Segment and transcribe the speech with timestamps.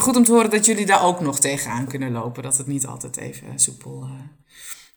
[0.00, 2.42] goed om te horen dat jullie daar ook nog tegenaan kunnen lopen.
[2.42, 4.02] Dat het niet altijd even soepel...
[4.04, 4.10] Uh,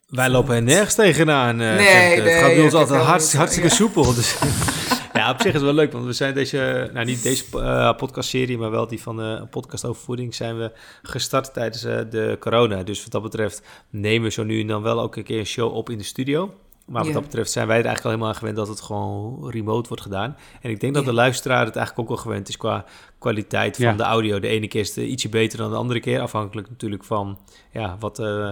[0.08, 1.62] Wij lopen er nergens tegenaan.
[1.62, 3.02] Uh, nee, het gaat bij ons altijd
[3.34, 4.14] hartstikke soepel.
[4.14, 4.38] Dus
[5.14, 7.96] ja, op zich is het wel leuk, want we zijn deze, nou niet deze uh,
[7.96, 10.72] podcastserie, maar wel die van uh, een podcast over voeding, zijn we
[11.02, 12.84] gestart tijdens de corona.
[12.84, 15.46] Dus wat dat betreft nemen we zo nu en dan wel ook een keer een
[15.46, 16.54] show op in de studio.
[16.86, 19.50] Maar wat dat betreft zijn wij er eigenlijk al helemaal aan gewend dat het gewoon
[19.50, 20.38] remote wordt gedaan.
[20.62, 22.86] En ik denk dat de luisteraar het eigenlijk ook al gewend is qua
[23.20, 24.40] kwaliteit van de audio.
[24.40, 27.40] De ene keer is het ietsje beter dan de andere keer, afhankelijk natuurlijk van
[27.72, 28.50] ja, wat, uh,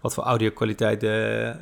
[0.00, 1.56] wat voor audio-kwaliteit de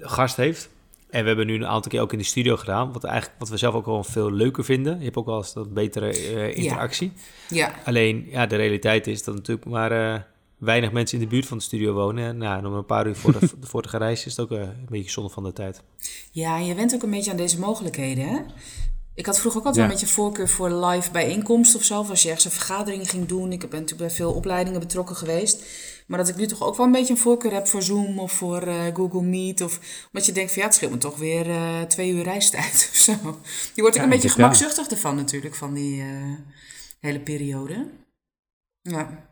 [0.00, 0.70] gast heeft.
[1.10, 3.48] En we hebben nu een aantal keer ook in de studio gedaan, wat, eigenlijk, wat
[3.48, 4.98] we zelf ook wel veel leuker vinden.
[4.98, 7.12] Je hebt ook wel eens dat betere uh, interactie.
[7.48, 7.72] Ja.
[7.84, 9.92] Alleen, ja, de realiteit is dat natuurlijk maar...
[9.92, 10.20] Uh,
[10.64, 12.36] weinig mensen in de buurt van de studio wonen.
[12.36, 14.86] Nou, om een paar uur voor de, voor de gereis is het ook eh, een
[14.88, 15.82] beetje zonde van de tijd.
[16.30, 18.38] Ja, en je went ook een beetje aan deze mogelijkheden, hè?
[19.14, 21.98] Ik had vroeger ook altijd wel een beetje voorkeur voor live bijeenkomsten of zo.
[21.98, 23.52] Of als je ergens een vergadering ging doen.
[23.52, 25.64] Ik ben natuurlijk bij veel opleidingen betrokken geweest.
[26.06, 28.32] Maar dat ik nu toch ook wel een beetje een voorkeur heb voor Zoom of
[28.32, 29.60] voor uh, Google Meet.
[29.60, 32.88] Of omdat je denkt van ja, het scheelt me toch weer uh, twee uur reistijd
[32.90, 33.12] of zo.
[33.74, 36.34] Je wordt ook een beetje gemakzuchtig ervan natuurlijk, van die uh,
[37.00, 37.90] hele periode.
[38.82, 39.31] Ja.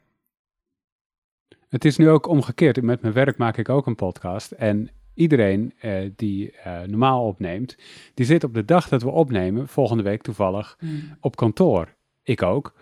[1.70, 2.82] Het is nu ook omgekeerd.
[2.82, 4.50] Met mijn werk maak ik ook een podcast.
[4.50, 7.76] En iedereen uh, die uh, normaal opneemt,
[8.14, 11.16] die zit op de dag dat we opnemen, volgende week toevallig, mm.
[11.20, 11.94] op kantoor.
[12.22, 12.74] Ik ook.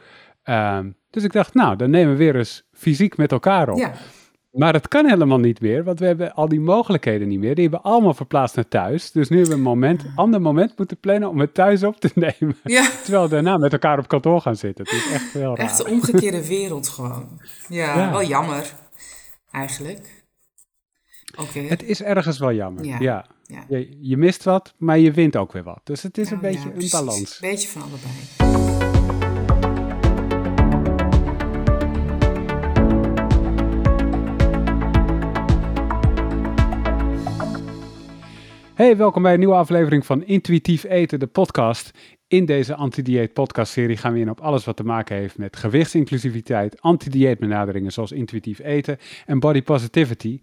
[0.45, 3.79] Um, dus ik dacht, nou, dan nemen we weer eens fysiek met elkaar op.
[3.79, 3.93] Ja.
[4.59, 7.55] Maar het kan helemaal niet meer, want we hebben al die mogelijkheden niet meer.
[7.55, 9.11] Die hebben allemaal verplaatst naar thuis.
[9.11, 12.11] Dus nu hebben we een moment, ander moment moeten plannen om het thuis op te
[12.39, 12.57] nemen.
[12.63, 12.89] Ja.
[13.03, 14.85] Terwijl we daarna met elkaar op kantoor gaan zitten.
[14.85, 15.67] Het is echt heel raar.
[15.67, 17.41] Echt de omgekeerde wereld gewoon.
[17.69, 18.73] Ja, wel jammer,
[19.51, 20.25] eigenlijk.
[21.37, 21.59] Oké.
[21.59, 22.99] Het is ergens wel jammer, ja.
[22.99, 23.27] ja.
[23.69, 25.81] Je, je, mist wat, maar je wint ook weer wat.
[25.85, 27.39] Dus het is een beetje een balans.
[27.41, 28.48] Een beetje van allebei.
[38.79, 41.91] Hey, welkom bij een nieuwe aflevering van Intuïtief Eten, de podcast.
[42.29, 46.81] In deze anti-dieet podcastserie gaan we in op alles wat te maken heeft met gewichtsinclusiviteit,
[46.83, 50.41] anti-dieet benaderingen zoals intuïtief eten en body positivity.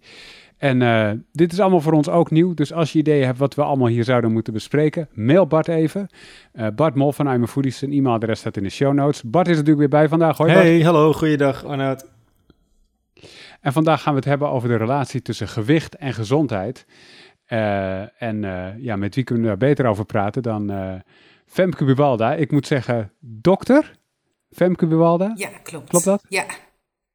[0.56, 3.54] En uh, dit is allemaal voor ons ook nieuw, dus als je ideeën hebt wat
[3.54, 6.08] we allemaal hier zouden moeten bespreken, mail Bart even.
[6.54, 9.22] Uh, Bart Mol van I'm Foodies, zijn e-mailadres staat in de show notes.
[9.22, 10.36] Bart is natuurlijk weer bij vandaag.
[10.36, 12.06] Hoi Hey, hallo, goeiedag Arnoud.
[13.60, 16.86] En vandaag gaan we het hebben over de relatie tussen gewicht en gezondheid.
[17.48, 20.94] Uh, en uh, ja, met wie kunnen we daar beter over praten dan uh,
[21.46, 22.34] Femke Buwalda.
[22.34, 23.98] Ik moet zeggen, dokter
[24.50, 25.32] Femke Buwalda.
[25.34, 25.88] Ja, klopt.
[25.88, 26.24] Klopt dat?
[26.28, 26.44] Ja.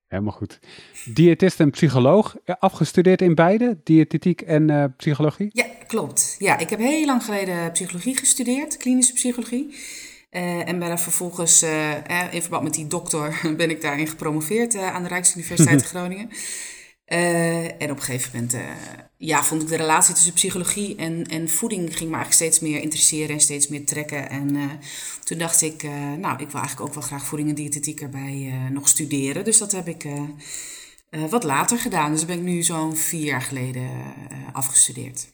[0.08, 0.60] Helemaal goed.
[1.06, 5.50] Diëtist en psycholoog, afgestudeerd in beide, diëtetiek en psychologie?
[5.54, 6.36] Ja, klopt.
[6.40, 9.76] Ja, ik heb heel lang geleden psychologie gestudeerd, klinische psychologie.
[10.30, 11.64] en ben daar vervolgens,
[12.32, 16.30] in verband met die dokter, ben ik daarin gepromoveerd aan de Rijksuniversiteit Groningen.
[17.12, 18.62] Uh, en op een gegeven moment uh,
[19.18, 22.82] ja, vond ik de relatie tussen psychologie en, en voeding ging me eigenlijk steeds meer
[22.82, 24.30] interesseren en steeds meer trekken.
[24.30, 24.72] En uh,
[25.24, 25.84] toen dacht ik,
[26.18, 29.44] nou, ik wil eigenlijk ook wel graag voeding en diëtetiek erbij nog studeren.
[29.44, 30.06] Dus dat heb ik
[31.30, 32.12] wat later gedaan.
[32.12, 33.90] Dus dat ben ik nu zo'n vier jaar geleden
[34.54, 35.28] afgestudeerd.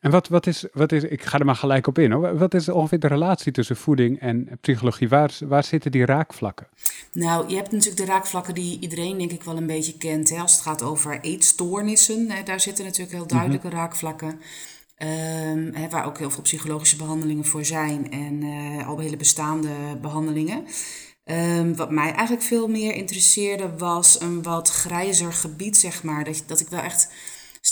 [0.00, 2.38] En wat, wat, is, wat is, ik ga er maar gelijk op in hoor.
[2.38, 5.08] Wat is ongeveer de relatie tussen voeding en psychologie?
[5.08, 6.66] Waar, waar zitten die raakvlakken?
[7.12, 10.28] Nou, je hebt natuurlijk de raakvlakken die iedereen denk ik wel een beetje kent.
[10.28, 10.36] Hè?
[10.36, 12.42] Als het gaat over eetstoornissen, hè?
[12.42, 13.76] daar zitten natuurlijk heel duidelijke mhm.
[13.76, 14.40] raakvlakken.
[14.98, 19.68] Um, hè, waar ook heel veel psychologische behandelingen voor zijn en uh, al hele bestaande
[20.00, 20.64] behandelingen.
[21.24, 26.24] Um, wat mij eigenlijk veel meer interesseerde was een wat grijzer gebied, zeg maar.
[26.24, 27.08] Dat, dat ik wel echt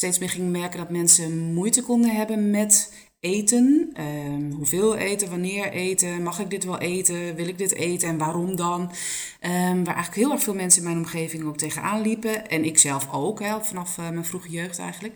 [0.04, 3.92] steeds meer ging merken dat mensen moeite konden hebben met eten.
[4.00, 8.18] Um, hoeveel eten, wanneer eten, mag ik dit wel eten, wil ik dit eten en
[8.18, 8.80] waarom dan?
[8.80, 12.48] Um, waar eigenlijk heel erg veel mensen in mijn omgeving ook tegenaan liepen.
[12.48, 15.14] En ik zelf ook, hè, vanaf uh, mijn vroege jeugd eigenlijk.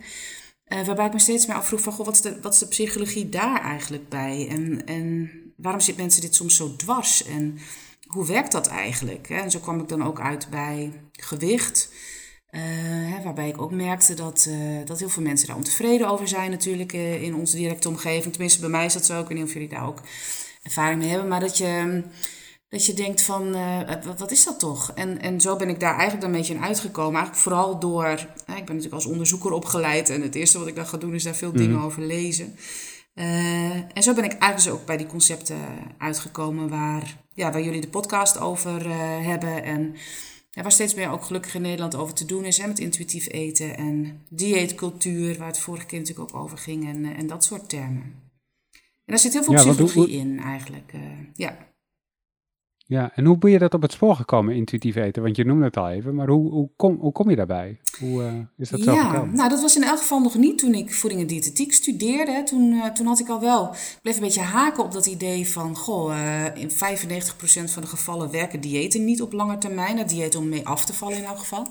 [0.69, 2.69] Uh, waarbij ik me steeds meer afvroeg van, goh, wat is de, wat is de
[2.69, 4.49] psychologie daar eigenlijk bij?
[4.51, 7.25] En, en waarom zit mensen dit soms zo dwars?
[7.25, 7.59] En
[8.07, 9.31] hoe werkt dat eigenlijk?
[9.31, 11.91] En zo kwam ik dan ook uit bij gewicht...
[12.51, 12.61] Uh,
[13.15, 16.51] hè, waarbij ik ook merkte dat, uh, dat heel veel mensen daar ontevreden over zijn
[16.51, 18.33] natuurlijk uh, in onze directe omgeving.
[18.33, 19.21] Tenminste, bij mij is dat zo.
[19.21, 20.01] Ik weet niet of jullie daar ook
[20.63, 21.29] ervaring mee hebben.
[21.29, 22.03] Maar dat je,
[22.69, 23.57] dat je denkt van,
[24.05, 24.93] wat, wat, is dat toch?
[24.95, 27.15] En, en zo ben ik daar eigenlijk een beetje in uitgekomen.
[27.15, 30.11] Eigenlijk vooral door, ik ben natuurlijk als onderzoeker opgeleid.
[30.11, 31.85] En het eerste wat ik dan ga doen is daar veel dingen mhm.
[31.85, 32.57] over lezen.
[33.95, 35.59] en zo ben ik eigenlijk dus ook bij die concepten
[35.99, 38.91] uitgekomen waar, ja, waar jullie de podcast over
[39.23, 39.65] hebben.
[39.65, 39.97] En
[40.59, 42.59] ja, waar steeds meer ook gelukkig in Nederland over te doen is.
[42.59, 46.89] Hè, met intuïtief eten en dieetcultuur, waar het vorige keer natuurlijk ook over ging.
[46.89, 48.03] En, eh, en dat soort termen.
[48.73, 50.93] En daar zit heel veel psychologie in eigenlijk.
[50.95, 51.03] Uh,
[51.35, 51.68] ja.
[52.89, 55.23] Ja, en hoe ben je dat op het spoor gekomen, intuïtief eten?
[55.23, 57.79] Want je noemde het al even, maar hoe, hoe, kom, hoe kom je daarbij?
[57.99, 59.37] Hoe uh, is dat zo ja, gekomen?
[59.37, 62.43] Nou, dat was in elk geval nog niet toen ik voeding en diëtetiek studeerde.
[62.43, 65.49] Toen, uh, toen had ik al wel, ik bleef een beetje haken op dat idee
[65.49, 66.75] van, goh, uh, in 95%
[67.71, 69.99] van de gevallen werken diëten niet op lange termijn.
[69.99, 71.67] Het dieet om mee af te vallen in elk geval.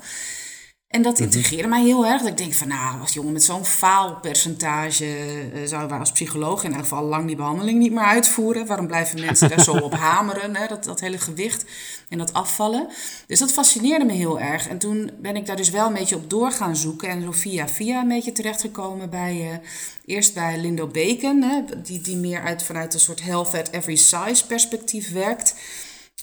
[0.88, 1.24] En dat mhm.
[1.24, 2.22] integreerde mij heel erg.
[2.22, 6.64] Dat ik denk van, nou, als jongen met zo'n faalpercentage uh, zouden wij als psycholoog
[6.64, 8.66] in elk geval lang die behandeling niet meer uitvoeren.
[8.66, 10.68] Waarom blijven mensen daar zo op hameren, hè?
[10.68, 11.66] Dat, dat hele gewicht
[12.10, 12.88] en dat afvallen.
[13.28, 14.68] Dus dat fascineerde me heel erg.
[14.68, 17.10] En toen ben ik daar dus wel een beetje op door gaan zoeken.
[17.10, 19.58] En zo via via een beetje terechtgekomen bij, uh,
[20.06, 21.62] eerst bij Lindo Bacon, hè?
[21.84, 25.56] Die, die meer uit, vanuit een soort health at every size perspectief werkt.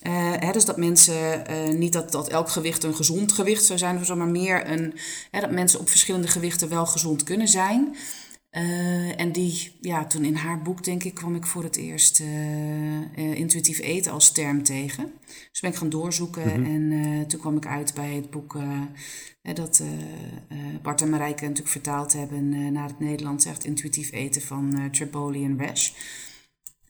[0.07, 3.79] Uh, hè, dus dat mensen, uh, niet dat, dat elk gewicht een gezond gewicht zou
[3.79, 4.95] zijn, maar meer een,
[5.31, 7.97] hè, dat mensen op verschillende gewichten wel gezond kunnen zijn.
[8.51, 12.23] Uh, en die, ja, toen in haar boek, denk ik, kwam ik voor het eerst
[13.15, 15.13] intuïtief eten als term tegen.
[15.51, 16.93] Dus ben ik gaan doorzoeken mm -hmm.
[16.93, 18.59] en toen kwam ik uit bij het boek
[19.43, 19.83] dat
[20.83, 25.59] Bart en Marijke natuurlijk vertaald hebben naar het Nederlands, echt intuïtief eten van Triboli en
[25.59, 25.91] Rash.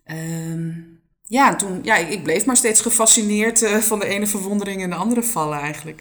[0.05, 4.91] Um, ja, toen, ja, ik, bleef maar steeds gefascineerd uh, van de ene verwondering in
[4.91, 6.01] de andere vallen eigenlijk.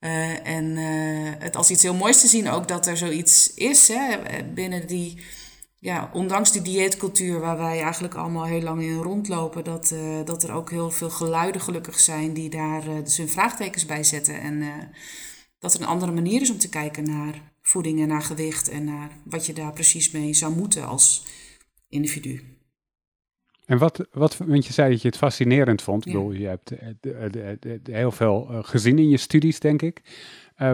[0.00, 3.88] Uh, en uh, het als iets heel moois te zien ook dat er zoiets is
[3.88, 4.18] hè,
[4.54, 5.24] binnen die,
[5.78, 9.94] ja, ondanks die dieetcultuur waar wij eigenlijk allemaal heel lang in rondlopen, dat,
[10.24, 14.40] dat er ook heel veel geluiden gelukkig zijn die daar dus hun vraagtekens bij zetten.
[14.40, 14.64] En
[15.58, 18.84] dat er een andere manier is om te kijken naar voeding en naar gewicht en
[18.84, 21.26] naar wat je daar precies mee zou moeten als
[21.88, 22.61] individu.
[23.72, 26.06] En wat, wat, want je zei dat je het fascinerend vond.
[26.06, 30.02] Ik bedoel, je hebt eh, heel veel eh, gezien in je studies, denk ik.
[30.58, 30.72] Uh,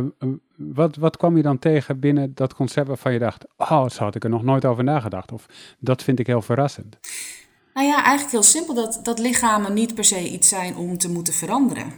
[0.56, 4.14] wat, wat kwam je dan tegen binnen dat concept waarvan je dacht, oh, zo had
[4.14, 5.32] ik er nog nooit over nagedacht.
[5.32, 5.46] Of
[5.78, 6.98] dat vind ik heel verrassend.
[7.74, 11.10] Nou ja, eigenlijk heel simpel dat, dat lichamen niet per se iets zijn om te
[11.10, 11.92] moeten veranderen.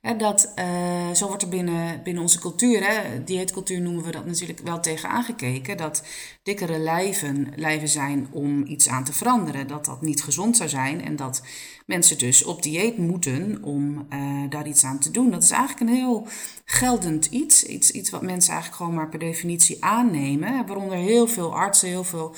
[0.00, 4.60] Dat, uh, zo wordt er binnen, binnen onze cultuur, hè, dieetcultuur noemen we dat natuurlijk
[4.64, 6.02] wel tegen aangekeken, dat
[6.42, 9.66] dikkere lijven lijven zijn om iets aan te veranderen.
[9.66, 11.42] Dat dat niet gezond zou zijn en dat
[11.86, 15.30] mensen dus op dieet moeten om uh, daar iets aan te doen.
[15.30, 16.26] Dat is eigenlijk een heel
[16.64, 20.66] geldend iets, iets, iets wat mensen eigenlijk gewoon maar per definitie aannemen.
[20.66, 22.34] Waaronder heel veel artsen, heel veel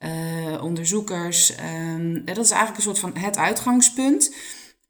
[0.00, 1.52] uh, onderzoekers.
[1.94, 4.34] Um, dat is eigenlijk een soort van het uitgangspunt.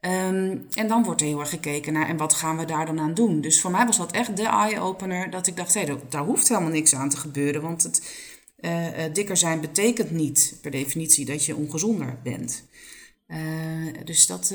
[0.07, 3.01] Um, en dan wordt er heel erg gekeken naar en wat gaan we daar dan
[3.01, 3.41] aan doen.
[3.41, 6.49] Dus voor mij was dat echt de eye-opener dat ik dacht, hé, hey, daar hoeft
[6.49, 7.63] helemaal niks aan te gebeuren.
[7.63, 8.25] Want het
[8.61, 12.69] uh, uh, dikker zijn betekent niet per definitie dat je ongezonder bent.
[13.29, 13.37] Uh,
[14.05, 14.55] dus dat,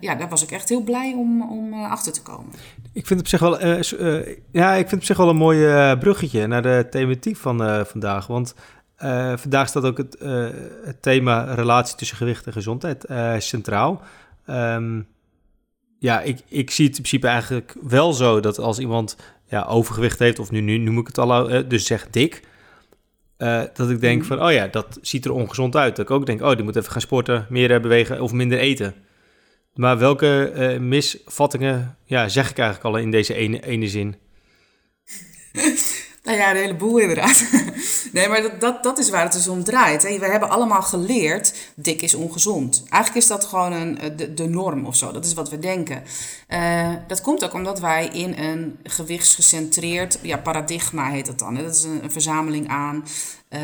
[0.00, 2.52] ja, daar was ik echt heel blij om, om achter te komen.
[2.92, 3.66] Ik vind, op zich wel,
[4.52, 8.26] ja, ik vind op zich wel een mooi bruggetje naar de thematiek van vandaag.
[8.26, 8.54] Want
[9.36, 10.16] vandaag staat ook het,
[10.84, 13.04] het, thema relatie tussen gewicht en gezondheid
[13.38, 14.02] centraal.
[14.46, 15.06] Um,
[15.98, 19.16] ja, ik, ik zie het in principe eigenlijk wel zo dat als iemand
[19.48, 22.42] ja, overgewicht heeft, of nu, nu noem ik het al, dus zeg dik,
[23.74, 24.26] dat ik denk mhm.
[24.26, 25.96] van, oh ja, dat ziet er ongezond uit.
[25.96, 28.94] Dat ik ook denk, oh, die moet even gaan sporten, meer bewegen of minder eten.
[29.74, 34.16] Maar welke misvattingen ja, zeg ik eigenlijk al in deze ene, ene zin?
[36.26, 37.50] Nou ja, een heleboel inderdaad.
[38.16, 40.02] Nee, maar dat, dat, dat is waar het dus om draait.
[40.02, 40.18] Hè.
[40.18, 42.82] We hebben allemaal geleerd, dik is ongezond.
[42.88, 45.12] Eigenlijk is dat gewoon een, eh, de, de norm of zo.
[45.12, 46.02] Dat is wat we denken.
[46.48, 51.56] Uh, dat komt ook omdat wij in een gewichtsgecentreerd ja, paradigma heet dat dan.
[51.56, 51.62] Hè.
[51.62, 53.04] Dat is een, verzameling aan
[53.50, 53.60] uh,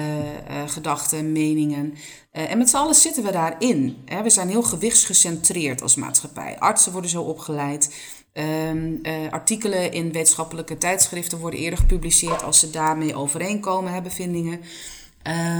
[0.66, 1.94] gedachten, meningen.
[2.32, 4.02] en met z'n allen zitten we daarin.
[4.04, 4.22] Hè.
[4.22, 6.58] We zijn heel gewichtsgecentreerd als maatschappij.
[6.58, 7.90] Artsen worden zo opgeleid.
[8.34, 14.60] Um, uh, artikelen in wetenschappelijke tijdschriften worden eerder gepubliceerd als ze daarmee overeenkomen, hebben bevindingen.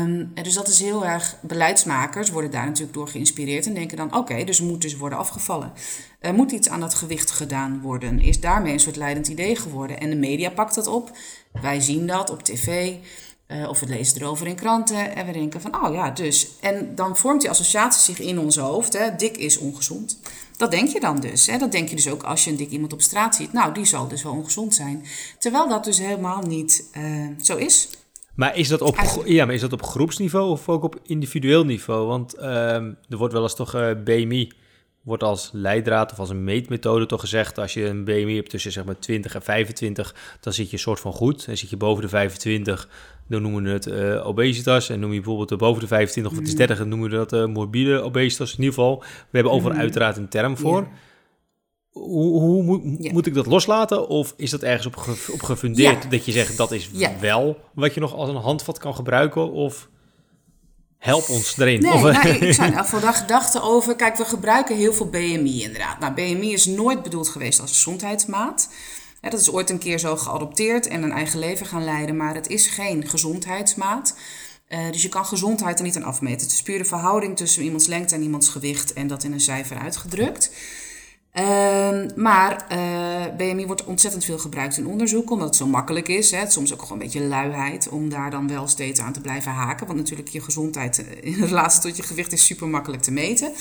[0.03, 4.17] Um, dus dat is heel erg, beleidsmakers worden daar natuurlijk door geïnspireerd en denken dan,
[4.17, 5.73] oké, dus moet dus worden afgevallen.
[6.21, 8.21] Er moet iets aan dat gewicht gedaan worden.
[8.21, 10.01] Is daarmee een soort leidend idee geworden.
[10.01, 11.17] En de media pakt dat op.
[11.63, 12.95] Wij zien dat op tv.
[13.49, 16.49] Uh, of we lezen erover in kranten en we denken van, oh ja, dus.
[16.61, 18.93] En dan vormt die associatie zich in ons hoofd.
[18.93, 20.19] Hè, dik is ongezond.
[20.63, 21.47] Dat denk je dan dus.
[21.47, 21.59] Hè?
[21.59, 23.53] Dat denk je dus ook als je een dik iemand op straat ziet.
[23.53, 25.05] Nou, die zal dus wel ongezond zijn.
[25.39, 27.89] Terwijl dat dus helemaal niet uh, zo is.
[28.35, 32.07] Maar is, dat op, ja, maar is dat op groepsniveau of ook op individueel niveau?
[32.07, 34.53] Want uh, er wordt wel eens toch uh, eh, BMI
[35.03, 37.59] wordt als leidraad of als een meetmethode toch gezegd...
[37.59, 40.79] als je een BMI hebt tussen zeg maar 20 en 25, dan zit je een
[40.79, 41.47] soort van goed.
[41.47, 42.89] En zit je boven de 25,
[43.29, 44.89] dan noemen we het uh, obesitas.
[44.89, 47.33] En noem je bijvoorbeeld boven de 25 of het is 30, dan noemen we dat
[47.33, 48.51] uh, morbide obesitas.
[48.51, 49.81] In ieder geval, we hebben overal mm.
[49.81, 50.89] uiteraard een term voor.
[51.91, 54.09] Hoe, hoe moet, moet, ik dat loslaten?
[54.09, 57.95] Of is dat ergens op, ge, op gefundeerd dat je zegt dat is wel wat
[57.95, 59.53] je nog als een handvat kan gebruiken?
[59.53, 59.89] Of...
[60.99, 61.81] help ons erin.
[61.81, 63.97] Nee, of, nou, ik zou er vandaag gedachten over.
[63.97, 65.99] Kijk, we gebruiken heel veel BMI inderdaad.
[65.99, 68.69] Nou, BMI is nooit bedoeld geweest als gezondheidsmaat.
[69.31, 72.49] Dat is ooit een keer zo geadopteerd en een eigen leven gaan leiden, maar het
[72.49, 74.17] is geen gezondheidsmaat.
[74.69, 76.41] Uh, dus je kan gezondheid er niet aan afmeten.
[76.41, 79.41] Het is puur de verhouding tussen iemands lengte en iemands gewicht en dat in een
[79.41, 80.51] cijfer uitgedrukt.
[81.41, 86.31] Uh, maar eh, BMI wordt ontzettend veel gebruikt in onderzoek, omdat het zo makkelijk is.
[86.31, 86.51] Hè.
[86.51, 89.87] Soms ook gewoon een beetje luiheid om daar dan wel steeds aan te blijven haken.
[89.87, 93.53] Want natuurlijk je gezondheid eh, in relatie tot je gewicht is super makkelijk te meten.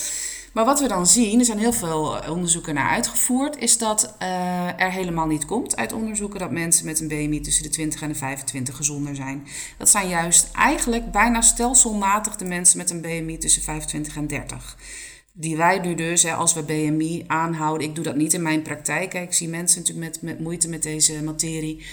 [0.53, 4.81] Maar wat we dan zien, er zijn heel veel onderzoeken naar uitgevoerd, is dat uh,
[4.81, 8.07] er helemaal niet komt uit onderzoeken dat mensen met een BMI tussen de 20 en
[8.07, 9.47] de 25 gezonder zijn.
[9.77, 14.77] Dat zijn juist eigenlijk bijna stelselmatig de mensen met een BMI tussen 25 en 30
[15.33, 18.61] die wij nu dus, hè, als we BMI aanhouden, ik doe dat niet in mijn
[18.61, 19.13] praktijk.
[19.13, 19.21] Hè.
[19.21, 21.85] Ik zie mensen natuurlijk met, met moeite met deze materie.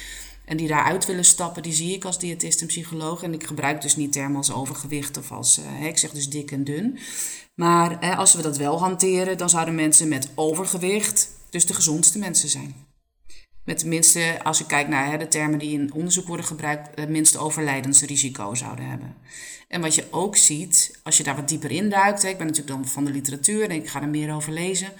[0.45, 3.23] En die daaruit willen stappen, die zie ik als diëtist en psycholoog.
[3.23, 6.51] En ik gebruik dus niet termen als overgewicht of als, uh, ik zeg dus dik
[6.51, 6.99] en dun.
[7.59, 12.19] Maar hè, als we dat wel hanteren, dan zouden mensen met overgewicht dus de gezondste
[12.19, 12.75] mensen zijn.
[13.65, 17.09] Met minste, als je kijkt naar hè, de termen die in onderzoek worden gebruikt, het
[17.09, 19.15] minste overlijdensrisico zouden hebben.
[19.69, 22.77] En wat je ook ziet, als je daar wat dieper in duikt, ik ben natuurlijk
[22.77, 24.93] dan van de literatuur en ik ga er meer over lezen,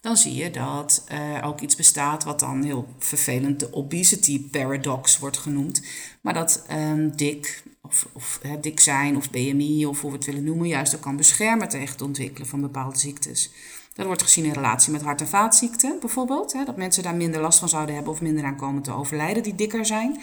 [0.00, 5.18] dan zie je dat er ook iets bestaat wat dan heel vervelend de obesity paradox
[5.18, 5.82] wordt genoemd.
[6.20, 10.44] Maar dat um, dik, of, of dik zijn, of BMI, of hoe we het willen
[10.44, 13.50] noemen, juist ook kan beschermen tegen het ontwikkelen van bepaalde ziektes.
[13.94, 16.52] Dat wordt gezien in relatie met hart- en vaatziekten bijvoorbeeld.
[16.52, 19.42] Hè, dat mensen daar minder last van zouden hebben of minder aan komen te overlijden
[19.42, 20.20] die dikker zijn.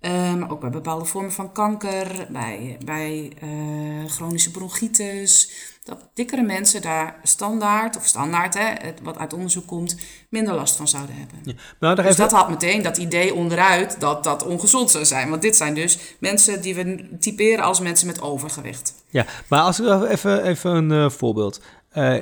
[0.00, 5.50] Um, ook bij bepaalde vormen van kanker, bij, bij uh, chronische bronchitis.
[5.84, 9.96] Dat dikkere mensen daar standaard, of standaard, hè, wat uit onderzoek komt,
[10.30, 11.38] minder last van zouden hebben.
[11.42, 11.52] Ja.
[11.80, 15.30] Nou, dus dat had meteen dat idee onderuit dat dat ongezond zou zijn.
[15.30, 18.94] Want dit zijn dus mensen die we typeren als mensen met overgewicht.
[19.08, 21.60] Ja, maar als ik even, even een uh, voorbeeld.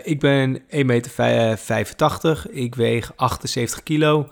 [0.02, 4.28] Ik ben 1,85 meter, ik weeg 78 kilo.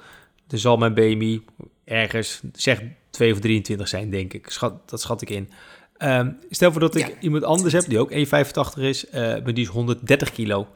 [0.47, 1.45] Dan zal mijn BMI
[1.85, 2.81] ergens, zeg
[3.15, 4.51] 2 of 23 zijn, denk ik.
[4.51, 5.51] Schat, dat schat ik in.
[5.99, 9.65] Um, stel voor dat ik iemand anders heb die ook 1,85 is, uh, maar die
[9.65, 10.69] is 130 kilo.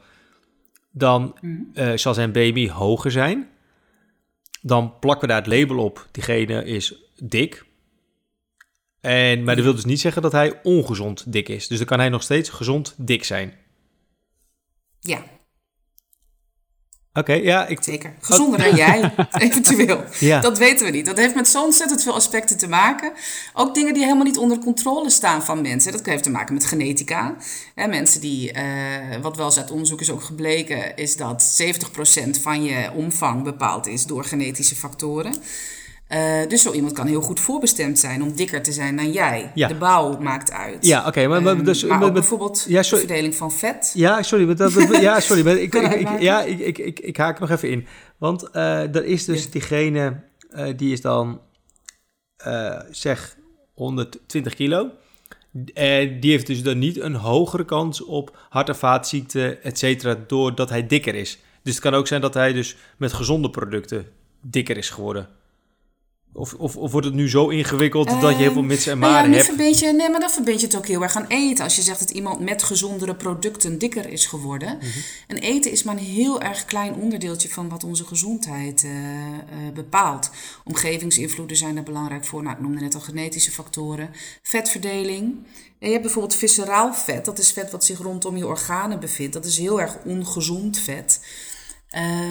[0.91, 1.37] Dan
[1.73, 3.49] uh, zal zijn BMI hoger zijn.
[4.61, 6.07] Dan plakken we daar het label op.
[6.11, 7.65] Diegene is dik.
[9.01, 11.67] En, maar dat wil dus niet zeggen dat hij ongezond dik is.
[11.67, 13.53] Dus dan kan hij nog steeds gezond dik zijn.
[14.99, 15.23] Ja,
[17.19, 17.67] Oké, ja.
[17.67, 17.77] Ik...
[17.81, 18.13] Zeker.
[18.21, 20.03] Gezonder dan jij, eventueel.
[20.19, 20.39] Ja.
[20.39, 21.05] Dat weten we niet.
[21.05, 23.11] Dat heeft met zo ontzettend veel aspecten te maken.
[23.53, 25.91] Ook dingen die helemaal niet onder controle staan van mensen.
[25.91, 27.35] Dat heeft te maken met genetica.
[27.75, 28.61] Hè, mensen die, uh,
[29.21, 33.87] wat wel eens uit onderzoek is ook gebleken, is dat 70% van je omvang bepaald
[33.87, 35.33] is door genetische factoren.
[36.09, 39.51] Uh, dus zo iemand kan heel goed voorbestemd zijn om dikker te zijn dan jij.
[39.53, 39.67] Ja.
[39.67, 40.85] De bouw maakt uit.
[40.85, 41.27] Ja, oké.
[41.27, 43.91] maar, maar, ehm, dus, maar bijvoorbeeld ja, de verdeling van vet.
[43.95, 44.45] Ja, sorry.
[44.45, 45.43] Maar dat, ja, sorry.
[45.43, 45.73] Maar ik,
[46.03, 47.87] ik, ja, ik, ik, ik, ik haak nog even in.
[48.17, 50.23] Want uh, er is dus diegene,
[50.55, 51.41] uh, die is dan,
[52.91, 53.37] zeg,
[53.73, 54.89] 120 kilo.
[55.51, 60.69] Die heeft dus dan niet een hogere kans op hart- en vaatziekten, et cetera, doordat
[60.69, 61.39] hij dikker is.
[61.63, 64.05] Dus het kan ook zijn dat hij dus met gezonde producten
[64.41, 65.27] dikker is geworden.
[66.33, 69.29] Of, of, of, wordt het nu zo ingewikkeld dat je heel veel mits en maren
[69.29, 69.97] nou ja, hebt?
[69.97, 71.63] Nee, maar dan verbind je het ook heel erg aan eten.
[71.63, 74.77] Als je zegt dat iemand met gezondere producten dikker is geworden.
[74.77, 74.87] Mhm.
[75.27, 79.73] En eten is maar een heel erg klein onderdeeltje van wat onze gezondheid uh, uh,
[79.73, 80.29] bepaalt.
[80.63, 82.43] Omgevingsinvloeden zijn er belangrijk voor.
[82.43, 84.09] Nou, ik noemde net al genetische factoren.
[84.43, 85.35] Vetverdeling.
[85.79, 87.25] En je hebt bijvoorbeeld visceraal vet.
[87.25, 89.33] Dat is vet wat zich rondom je organen bevindt.
[89.33, 91.19] Dat is heel erg ongezond vet.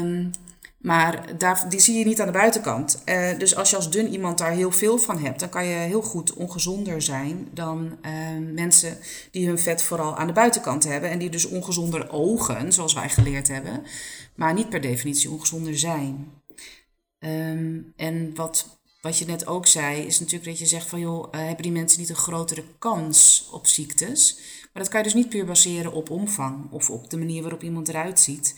[0.00, 0.30] Um,
[0.78, 3.02] maar daar, die zie je niet aan de buitenkant.
[3.04, 5.74] Uh, dus als je als dun iemand daar heel veel van hebt, dan kan je
[5.74, 8.10] heel goed ongezonder zijn dan uh,
[8.52, 8.98] mensen
[9.30, 11.10] die hun vet vooral aan de buitenkant hebben.
[11.10, 13.82] En die dus ongezonder ogen, zoals wij geleerd hebben,
[14.34, 16.32] maar niet per definitie ongezonder zijn.
[17.18, 21.28] Um, en wat, wat je net ook zei, is natuurlijk dat je zegt van joh,
[21.34, 24.38] uh, hebben die mensen niet een grotere kans op ziektes?
[24.72, 27.62] Maar dat kan je dus niet puur baseren op omvang of op de manier waarop
[27.62, 28.54] iemand eruit ziet.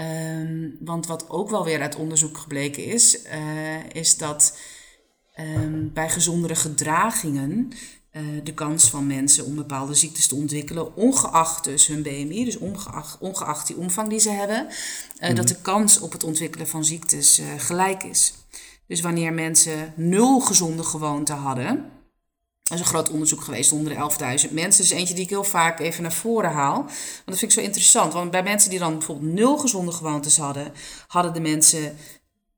[0.00, 4.58] Um, want wat ook wel weer uit onderzoek gebleken is, uh, is dat
[5.40, 7.72] um, bij gezondere gedragingen
[8.12, 12.58] uh, de kans van mensen om bepaalde ziektes te ontwikkelen, ongeacht dus hun BMI, dus
[12.58, 14.66] ongeacht, ongeacht die omvang die ze hebben,
[15.20, 18.34] uh, dat de kans op het ontwikkelen van ziektes gelijk is.
[18.86, 21.90] Dus wanneer mensen nul gezonde gewoonten hadden,
[22.74, 24.84] is een groot onderzoek geweest onder de 11.000 mensen.
[24.84, 26.76] Is eentje die ik heel vaak even naar voren haal.
[26.76, 28.12] Want dat vind ik zo interessant.
[28.12, 30.72] Want bij mensen die dan bijvoorbeeld nul gezonde gewoontes hadden,
[31.06, 31.96] hadden de mensen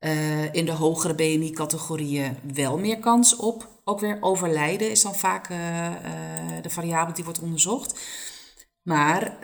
[0.00, 5.48] Uh, in de hogere BMI-categorieën wel meer kans op ook weer overlijden, is dan vaak
[5.48, 5.58] uh,
[6.62, 7.98] de variabele die wordt onderzocht.
[8.82, 9.36] Maar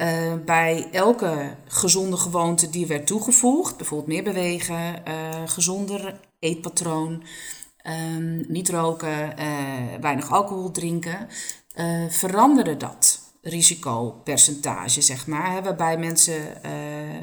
[0.45, 5.03] bij elke gezonde gewoonte die werd toegevoegd, bijvoorbeeld meer bewegen,
[5.47, 7.23] gezonder eetpatroon,
[7.87, 9.35] um, niet roken,
[10.01, 11.29] weinig alcohol drinken,
[12.09, 15.63] veranderde dat risicopercentage, zeg maar.
[15.63, 16.71] waarbij mensen uh,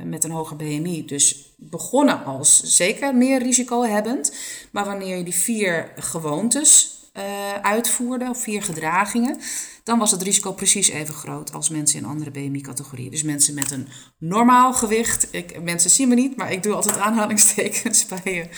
[0.03, 4.35] met een hoger BMI dus begonnen als zeker meer risicohebbend.
[4.71, 9.37] Maar wanneer je die vier gewoontes uh, uitvoerde, of vier gedragingen,
[9.83, 13.11] dan was het risico precies even groot als mensen in andere BMI-categorieën.
[13.11, 13.87] Dus mensen met een
[14.17, 15.27] normaal gewicht.
[15.31, 18.49] Ik, mensen zien me niet, maar ik doe altijd aanhalingstekens bij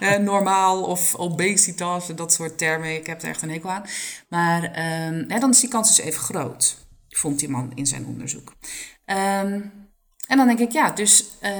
[0.00, 2.94] uh, normaal of obesitas, dat soort termen.
[2.94, 3.84] Ik heb er echt een hekel aan.
[4.28, 4.62] Maar
[5.28, 6.84] uh, dan is die kans dus even groot
[7.16, 8.54] vond die man in zijn onderzoek.
[9.04, 9.60] Ehm,
[10.26, 11.50] en dan denk ik, ja, dus uh,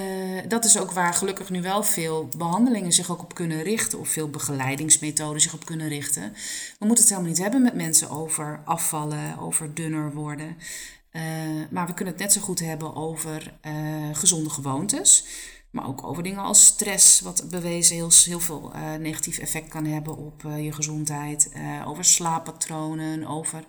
[0.49, 4.09] dat is ook waar gelukkig nu wel veel behandelingen zich ook op kunnen richten, of
[4.09, 6.33] veel begeleidingsmethoden zich op kunnen richten.
[6.79, 10.57] We moeten het helemaal niet hebben met mensen over afvallen, over dunner worden.
[11.13, 11.23] Uh,
[11.71, 13.73] maar we kunnen het net zo goed hebben over uh,
[14.13, 15.25] gezonde gewoontes.
[15.71, 20.17] Maar ook over dingen als stress, wat bewezen heel, heel veel negatief effect kan hebben
[20.17, 21.53] op je gezondheid.
[21.87, 23.65] over slaappatronen, over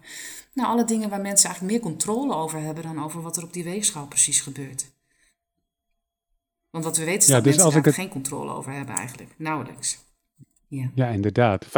[0.54, 3.54] nou, alle dingen waar mensen eigenlijk meer controle over hebben dan over wat er op
[3.54, 4.86] die weegschaal precies gebeurt.
[6.70, 9.34] Want wat we weten is ja, dat dus mensen daar geen controle over hebben eigenlijk.
[9.38, 10.00] Nauwelijks.
[10.70, 10.90] Ja.
[10.94, 11.66] ja, inderdaad.
[11.66, 11.70] 95%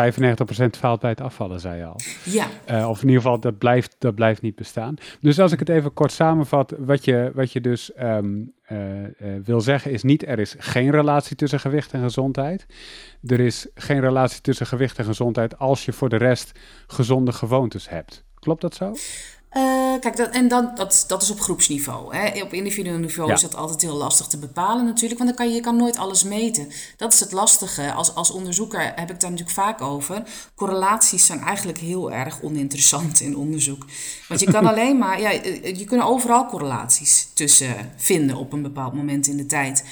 [0.78, 2.00] faalt bij het afvallen, zei je al.
[2.24, 2.48] Ja.
[2.70, 4.96] Uh, of in ieder geval, dat blijft, dat blijft niet bestaan.
[5.22, 9.10] Dus als ik het even kort samenvat, wat je, wat je dus um, uh, uh,
[9.44, 12.66] wil zeggen is niet, er is geen relatie tussen gewicht en gezondheid.
[13.26, 17.90] Er is geen relatie tussen gewicht en gezondheid als je voor de rest gezonde gewoontes
[17.90, 18.24] hebt.
[18.40, 18.94] Klopt dat zo?
[19.58, 22.16] Uh, kijk, dat, en dan, dat, dat is op groepsniveau.
[22.16, 22.42] Hè.
[22.42, 25.56] Op individueel niveau is dat altijd heel lastig te bepalen natuurlijk, want dan kan je,
[25.56, 26.68] je kan nooit alles meten.
[26.98, 27.94] Dat is het lastige.
[27.94, 30.24] Als, als onderzoeker heb ik daar natuurlijk vaak over.
[30.56, 33.86] Correlaties zijn eigenlijk heel erg oninteressant in onderzoek.
[34.28, 35.30] Want je kan alleen maar, ja,
[35.64, 39.84] je kunt overal correlaties tussen vinden op een bepaald moment in de tijd.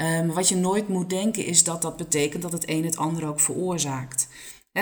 [0.00, 3.28] Um, wat je nooit moet denken is dat dat betekent dat het een het ander
[3.28, 4.27] ook veroorzaakt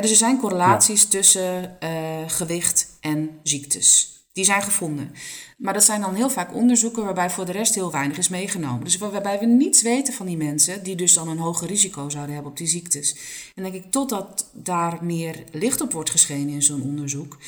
[0.01, 1.91] dus er zijn correlaties tussen uh,
[2.27, 4.15] gewicht en ziektes.
[4.33, 5.13] Die zijn gevonden.
[5.57, 8.85] Maar dat zijn dan heel vaak onderzoeken waarbij voor de rest heel weinig is meegenomen.
[8.85, 12.35] Dus waarbij we niets weten van die mensen die dus dan een hoger risico zouden
[12.35, 13.17] hebben op die ziektes.
[13.55, 17.39] En denk ik, totdat daar meer licht op wordt geschenen in zo'n onderzoek,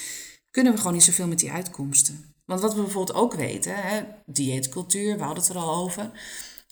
[0.51, 2.35] kunnen we gewoon niet zoveel met die uitkomsten.
[2.45, 6.11] Want wat we bijvoorbeeld ook weten, hè, dieetcultuur, we hadden het er al over.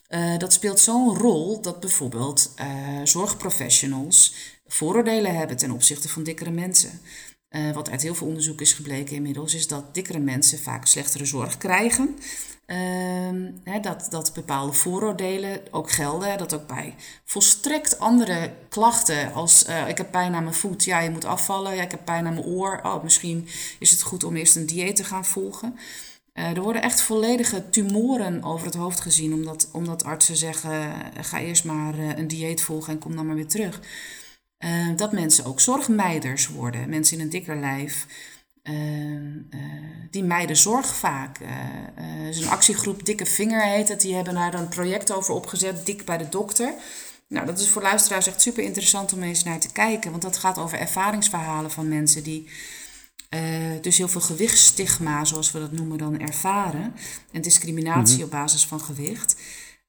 [0.09, 2.66] Uh, dat speelt zo'n rol dat bijvoorbeeld uh,
[3.05, 4.35] zorgprofessionals
[4.66, 7.01] vooroordelen hebben ten opzichte van dikkere mensen.
[7.51, 11.25] Uh, wat uit heel veel onderzoek is gebleken inmiddels, is dat dikkere mensen vaak slechtere
[11.25, 12.19] zorg krijgen.
[12.66, 16.38] Uh, dat, dat bepaalde vooroordelen ook gelden.
[16.38, 21.11] Dat ook bij volstrekt andere klachten als ik heb pijn aan mijn voet, ja je
[21.11, 21.75] moet afvallen.
[21.75, 24.66] Ja, ik heb pijn aan mijn oor, oh misschien is het goed om eerst een
[24.66, 25.79] dieet te gaan volgen.
[26.38, 31.40] Uh, er worden echt volledige tumoren over het hoofd gezien, omdat, omdat artsen zeggen: ga
[31.40, 33.81] eerst maar een dieet volgen en kom dan maar weer terug.
[34.96, 36.88] Dat mensen ook zorgmeiders worden.
[36.88, 38.07] Mensen in een dikker lijf.
[40.11, 41.40] Die meiden zorg vaak.
[41.40, 44.01] Uh, is een actiegroep Dikke Vinger heet het.
[44.01, 45.87] Die hebben daar een project over opgezet.
[45.87, 46.75] Dik bij de dokter.
[47.29, 50.11] Nou, dat is voor luisteraars echt super interessant om eens naar te kijken.
[50.11, 52.49] Want dat gaat over ervaringsverhalen van mensen die
[53.81, 56.95] dus heel veel gewichtsstigma, zoals we dat noemen, dan ervaren.
[57.33, 58.25] En discriminatie mhm.
[58.25, 59.37] op basis van gewicht.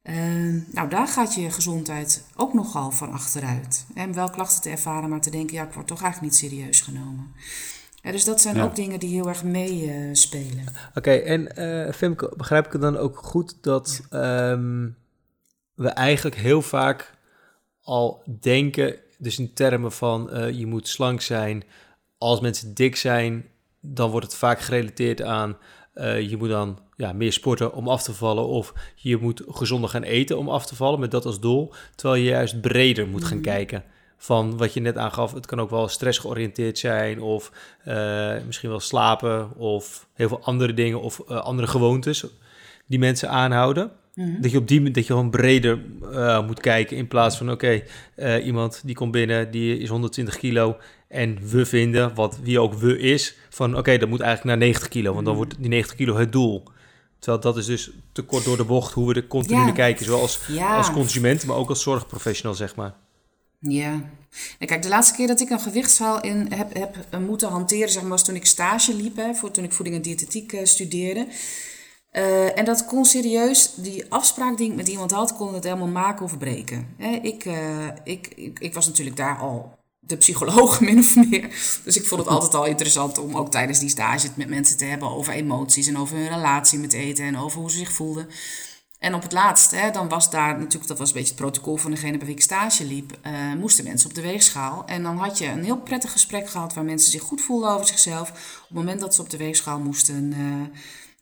[0.08, 3.86] Ehm, nou, daar gaat je gezondheid ook nogal van achteruit.
[3.96, 6.82] En wel klachten te ervaren, maar te denken, ja, ik word toch eigenlijk niet serieus
[6.82, 7.32] genomen.
[8.02, 10.64] dus dat zijn ook dingen die heel erg meespelen.
[10.64, 14.88] Uh, Oké, en Femke, begrijp ik het dan ook goed dat ehm,
[15.74, 17.14] we eigenlijk heel vaak
[17.82, 21.64] al denken, dus in termen van je moet slank zijn.
[22.18, 23.46] Als mensen dik zijn,
[23.82, 25.58] dan wordt het vaak gerelateerd aan
[25.98, 28.48] uh, je moet dan ja, meer sporten om af te vallen.
[28.48, 31.74] Of je moet gezonder gaan eten om af te vallen met dat als doel.
[31.96, 33.46] Terwijl je juist breder moet gaan mhm.
[33.46, 33.84] kijken.
[34.18, 37.22] Van wat je net aangaf, het kan ook wel stress georiënteerd zijn.
[37.22, 37.52] Of
[37.88, 39.56] uh, misschien wel slapen.
[39.56, 41.02] Of heel veel andere dingen.
[41.02, 42.26] Of uh, andere gewoontes
[42.86, 43.92] die mensen aanhouden.
[44.14, 44.42] Mhm.
[44.42, 45.80] Dat je op die dat je gewoon breder
[46.46, 46.98] moet kijken.
[46.98, 47.82] In plaats van oké,
[48.16, 50.78] okay, iemand die komt binnen, die is 120 kilo.
[51.08, 54.68] En we vinden, wat wie ook we is, van oké, okay, dat moet eigenlijk naar
[54.68, 55.14] 90 kilo.
[55.14, 55.44] Want dan mhm.
[55.44, 56.64] wordt die 90 kilo het doel.
[57.20, 60.06] Terwijl dat is dus te kort door de bocht hoe we er continu naar kijken.
[60.06, 62.94] Zowel als, als consument, maar ook als zorgprofessional, zeg maar.
[63.60, 64.02] Ja.
[64.60, 68.12] kijk, de laatste keer dat ik een gewichtshaal in heb, heb moeten hanteren, zeg maar,
[68.12, 71.28] was toen ik stage liep, hè, voor, toen ik voeding en diëtetiek uh, studeerde.
[72.56, 76.26] en dat kon serieus, die afspraak die ik met iemand had, kon het helemaal maken
[76.26, 76.88] of breken.
[77.22, 77.46] ik,
[78.04, 79.77] ik, ik, ik was natuurlijk daar al
[80.08, 81.80] de psycholoog min of meer.
[81.84, 84.78] Dus ik vond het altijd al interessant om ook tijdens die stage het met mensen
[84.78, 87.92] te hebben over emoties en over hun relatie met eten en over hoe ze zich
[87.92, 88.30] voelden.
[89.00, 91.78] En op het laatst, hè, dan was daar natuurlijk, dat was een beetje het protocol
[91.78, 94.86] van degene bij wie ik stage liep, uh, moesten mensen op de weegschaal.
[94.86, 97.88] En dan had je een heel prettig gesprek gehad waar mensen zich goed voelden over
[97.88, 98.30] zichzelf.
[98.30, 100.78] Op het moment dat ze op de weegschaal moesten, uh,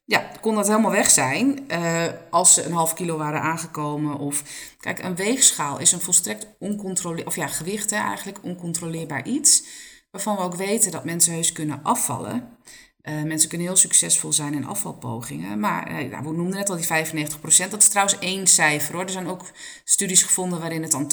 [0.05, 4.17] ja, kon dat helemaal weg zijn uh, als ze een half kilo waren aangekomen.
[4.17, 4.43] Of
[4.79, 9.63] kijk, een weegschaal is een volstrekt oncontroleerbaar, of ja, gewicht eigenlijk, oncontroleerbaar iets.
[10.11, 12.57] Waarvan we ook weten dat mensen heus kunnen afvallen.
[13.03, 15.59] Uh, mensen kunnen heel succesvol zijn in afvalpogingen.
[15.59, 17.69] Maar uh, we noemden net al die 95%.
[17.69, 19.03] Dat is trouwens één cijfer hoor.
[19.03, 19.51] Er zijn ook
[19.83, 21.11] studies gevonden waarin het dan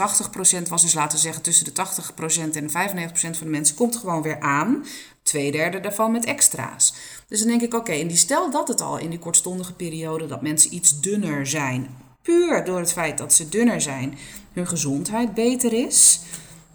[0.64, 0.82] 80% was.
[0.82, 4.22] Dus laten we zeggen tussen de 80% en de 95% van de mensen komt gewoon
[4.22, 4.84] weer aan.
[5.22, 6.94] Twee derde daarvan met extra's.
[7.32, 10.26] Dus dan denk ik, oké, en die stel dat het al in die kortstondige periode
[10.26, 14.18] dat mensen iets dunner zijn, puur door het feit dat ze dunner zijn,
[14.52, 16.20] hun gezondheid beter is,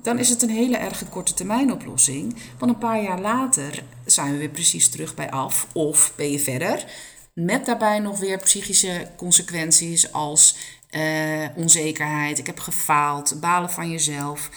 [0.02, 2.36] dan is het een hele erge korte termijn oplossing.
[2.58, 6.39] Want een paar jaar later zijn we weer precies terug bij af of ben je
[6.39, 6.86] verder.
[7.34, 10.56] Met daarbij nog weer psychische consequenties als
[10.91, 14.50] uh, onzekerheid, ik heb gefaald, balen van jezelf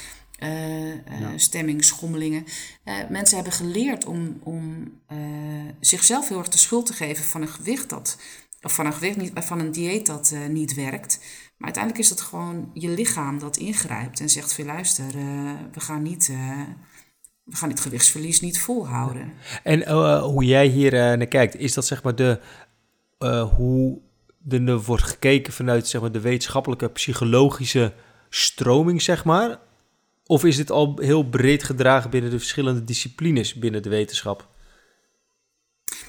[0.42, 2.44] uh, stemmingschommelingen.
[2.85, 4.92] Uh, mensen hebben geleerd om, om
[5.81, 8.18] zichzelf heel erg de schuld te geven van een gewicht dat,
[8.62, 11.18] of van een gewicht niet, van een dieet dat niet werkt.
[11.57, 15.12] Maar uiteindelijk is het gewoon je lichaam dat ingrijpt en zegt: veel luister,
[15.72, 16.26] we gaan niet.
[17.44, 19.33] we gaan dit gewichtsverlies niet volhouden.
[19.62, 22.40] En hoe jij hier naar kijkt, is dat zeg maar de,
[23.57, 23.98] hoe
[24.48, 27.92] er wordt gekeken vanuit zeg maar, de wetenschappelijke psychologische
[28.29, 29.59] stroming, zeg maar?
[30.30, 34.48] Of is dit al heel breed gedragen binnen de verschillende disciplines binnen de wetenschap?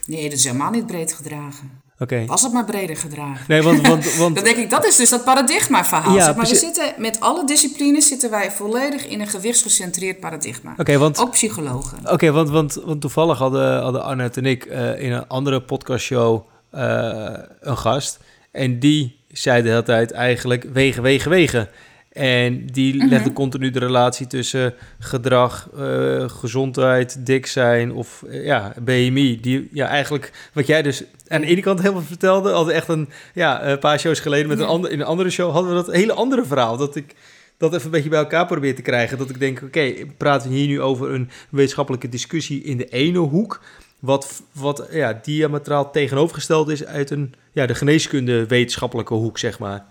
[0.05, 1.81] Nee, dat is helemaal niet breed gedragen.
[1.99, 2.25] Oké.
[2.25, 3.45] Was het maar breder gedragen.
[3.47, 3.88] Nee, want...
[3.88, 4.36] want, want...
[4.36, 6.15] Dan denk ik, dat is dus dat paradigma-verhaal.
[6.15, 10.73] Ja, maar we zitten, met alle disciplines zitten wij volledig in een gewichtsgecentreerd paradigma.
[10.77, 11.19] Oké, want...
[11.19, 12.12] Ook psychologen.
[12.12, 16.45] Oké, want, want, want toevallig hadden, hadden Arnett en ik uh, in een andere podcastshow
[16.73, 18.19] uh, een gast.
[18.51, 21.69] En die zei de hele tijd eigenlijk wegen, wegen, wegen.
[22.12, 28.45] En die mm legde continu de relatie tussen gedrag, uh, gezondheid, dik zijn of uh,
[28.45, 29.39] ja, BMI.
[29.39, 33.10] Die ja, eigenlijk wat jij dus aan de ene kant helemaal vertelde, al echt een,
[33.34, 35.95] ja, een paar shows geleden met een ander, in een andere show hadden we dat
[35.95, 36.78] hele andere verhaal.
[36.78, 37.15] Dat ik
[37.58, 39.17] dat even een beetje bij elkaar probeer te krijgen.
[39.17, 43.19] Dat ik denk, oké, praten we hier nu over een wetenschappelijke discussie in de ene
[43.19, 43.62] hoek.
[44.00, 49.86] Wat, wat ja, diametraal tegenovergesteld is uit een, ja, de geneeskunde wetenschappelijke hoek, zeg maar.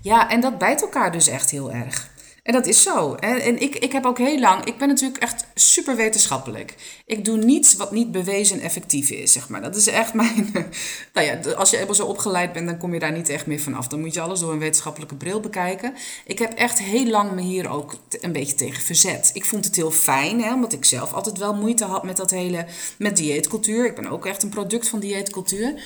[0.00, 2.10] Ja, en dat bijt elkaar dus echt heel erg.
[2.42, 3.14] En dat is zo.
[3.14, 6.74] En ik, ik heb ook heel lang, ik ben natuurlijk echt super wetenschappelijk.
[7.06, 9.62] Ik doe niets wat niet bewezen effectief is, zeg maar.
[9.62, 10.50] Dat is echt mijn.
[11.12, 13.60] Nou ja, als je eenmaal zo opgeleid bent, dan kom je daar niet echt meer
[13.60, 13.88] vanaf.
[13.88, 15.94] Dan moet je alles door een wetenschappelijke bril bekijken.
[16.24, 19.30] Ik heb echt heel lang me hier ook een beetje tegen verzet.
[19.32, 22.30] Ik vond het heel fijn, hè, omdat ik zelf altijd wel moeite had met dat
[22.30, 22.66] hele.
[22.98, 23.86] met dieetcultuur.
[23.86, 25.82] Ik ben ook echt een product van dieetcultuur.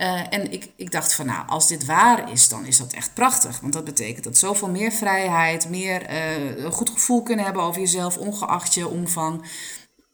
[0.00, 3.14] Uh, en ik, ik dacht van, nou, als dit waar is, dan is dat echt
[3.14, 3.60] prachtig.
[3.60, 7.80] Want dat betekent dat zoveel meer vrijheid, meer uh, een goed gevoel kunnen hebben over
[7.80, 9.44] jezelf, ongeacht je omvang.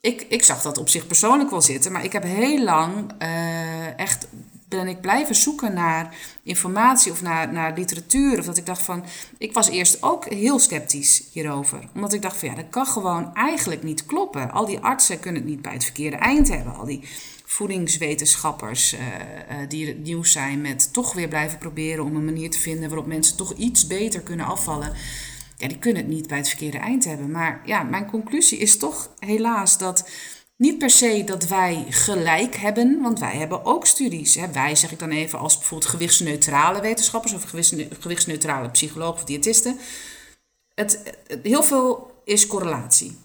[0.00, 3.98] Ik, ik zag dat op zich persoonlijk wel zitten, maar ik heb heel lang uh,
[3.98, 4.26] echt
[4.68, 8.38] ben ik blijven zoeken naar informatie of naar, naar literatuur.
[8.38, 9.04] Of dat ik dacht van,
[9.38, 11.88] ik was eerst ook heel sceptisch hierover.
[11.94, 14.50] Omdat ik dacht van ja, dat kan gewoon eigenlijk niet kloppen.
[14.50, 16.76] Al die artsen kunnen het niet bij het verkeerde eind hebben.
[16.76, 17.08] Al die
[17.46, 22.50] voedingswetenschappers uh, uh, die het nieuws zijn met toch weer blijven proberen om een manier
[22.50, 24.92] te vinden waarop mensen toch iets beter kunnen afvallen.
[25.56, 27.30] Ja, die kunnen het niet bij het verkeerde eind hebben.
[27.30, 30.08] Maar ja, mijn conclusie is toch helaas dat
[30.56, 34.34] niet per se dat wij gelijk hebben, want wij hebben ook studies.
[34.34, 34.52] Hè.
[34.52, 37.52] Wij zeg ik dan even als bijvoorbeeld gewichtsneutrale wetenschappers of
[38.00, 39.78] gewichtsneutrale psychologen of diëtisten.
[40.74, 43.16] Het, heel veel is correlatie.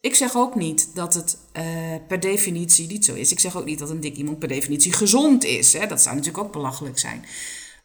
[0.00, 1.64] Ik zeg ook niet dat het uh,
[2.08, 3.32] per definitie niet zo is.
[3.32, 5.72] Ik zeg ook niet dat een dik iemand per definitie gezond is.
[5.72, 5.86] Hè.
[5.86, 7.24] Dat zou natuurlijk ook belachelijk zijn.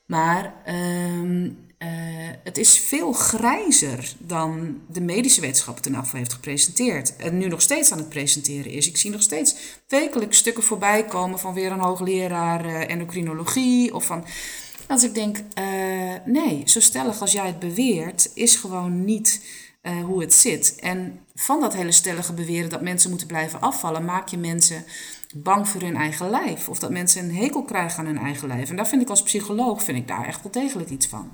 [0.06, 1.50] Maar uh, uh,
[2.44, 7.16] het is veel grijzer dan de medische wetenschap ten afval heeft gepresenteerd.
[7.16, 8.88] En nu nog steeds aan het presenteren is.
[8.88, 9.56] Ik zie nog steeds
[9.88, 13.94] wekelijks stukken voorbij komen van weer een hoogleraar uh, endocrinologie.
[13.94, 14.26] Of van.
[14.88, 15.38] Als ik denk,
[16.26, 19.42] nee, zo stellig als jij het beweert, is gewoon niet
[19.84, 20.76] uh, hoe het zit.
[20.76, 24.86] En van dat hele stellige beweren dat mensen moeten blijven afvallen, maak je mensen
[25.36, 26.70] bang voor hun eigen lijf.
[26.70, 28.70] Of dat mensen een hekel krijgen aan hun eigen lijf.
[28.70, 31.32] En daar vind ik als psycholoog vind ik daar echt wel degelijk iets van.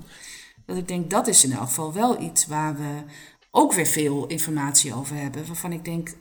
[0.66, 3.02] Dat ik denk, dat is in elk geval wel iets waar we
[3.50, 5.46] ook weer veel informatie over hebben.
[5.46, 6.16] Waarvan ik denk,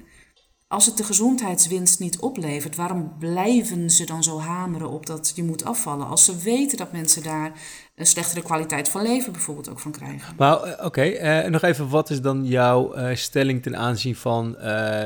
[0.67, 5.43] als het de gezondheidswinst niet oplevert, waarom blijven ze dan zo hameren op dat je
[5.43, 6.07] moet afvallen?
[6.07, 7.51] Als ze weten dat mensen daar
[7.99, 10.35] een slechtere kwaliteit van leven bijvoorbeeld ook van krijgen.
[10.37, 14.15] Maar eh, oké, okay, uh, nog even, wat is dan jouw uh, stelling ten aanzien
[14.15, 14.63] van uh,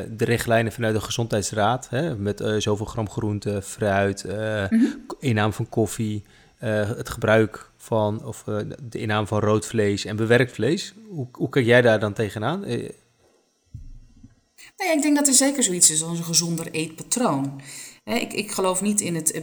[0.09, 1.89] de richtlijnen vanuit de Gezondheidsraad?
[1.89, 2.15] Hè?
[2.15, 4.31] Met zoveel gram groente, fruit, mm
[4.69, 5.05] -hmm.
[5.19, 6.23] inname van koffie,
[6.57, 8.43] het gebruik van, of
[8.81, 10.93] de inname van rood vlees en bewerkt vlees.
[11.09, 12.59] Hoe, hoe kijk jij daar dan tegenaan?
[14.77, 17.61] Nee, ik denk dat er zeker zoiets is als een gezonder eetpatroon.
[18.03, 19.41] Ik, ik geloof niet in het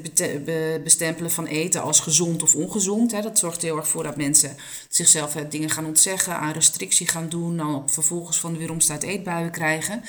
[0.82, 3.10] bestempelen van eten als gezond of ongezond.
[3.10, 4.56] Dat zorgt heel erg voor dat mensen
[4.88, 10.02] zichzelf dingen gaan ontzeggen, aan restrictie gaan doen, dan vervolgens van de weeromstaat eetbuien krijgen.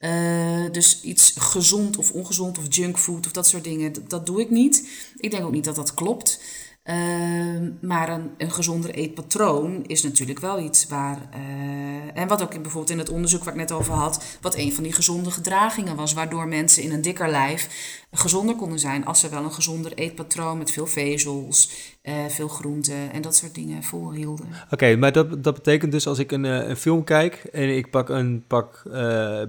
[0.00, 4.40] Uh, dus iets gezond of ongezond of junkfood of dat soort dingen, dat, dat doe
[4.40, 4.88] ik niet.
[5.16, 6.40] Ik denk ook niet dat dat klopt.
[6.84, 11.18] Uh, maar een, een gezonder eetpatroon is natuurlijk wel iets waar.
[11.34, 14.56] Uh, en wat ook in, bijvoorbeeld in het onderzoek waar ik net over had, wat
[14.56, 17.68] een van die gezonde gedragingen was, waardoor mensen in een dikker lijf
[18.10, 21.70] gezonder konden zijn als ze wel een gezonder eetpatroon met veel vezels,
[22.02, 24.46] uh, veel groenten en dat soort dingen volhielden.
[24.70, 28.08] Oké, maar dat, dat betekent dus als ik een, een film kijk en ik pak
[28.08, 28.82] een pak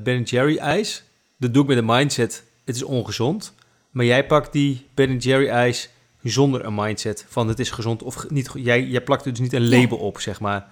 [0.04, 1.04] Ben Jerry ijs,
[1.38, 3.54] dat doe ik met een mindset: het is ongezond.
[3.92, 5.90] Maar jij pakt die Ben Jerry ijs
[6.24, 8.50] zonder een mindset van het is gezond of niet.
[8.54, 10.66] Jij, jij plakt er dus niet een label op, zeg maar.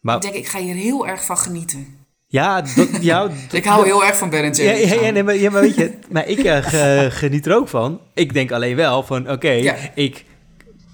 [0.00, 0.16] maar.
[0.16, 2.04] Ik denk, ik ga hier heel erg van genieten.
[2.26, 4.90] Ja, dat, ja ik hou heel erg van Ben Jerry's.
[4.90, 8.00] Ja, ja, nee, maar, ja, maar weet je, maar ik uh, geniet er ook van.
[8.14, 10.24] Ik denk alleen wel van, oké, ik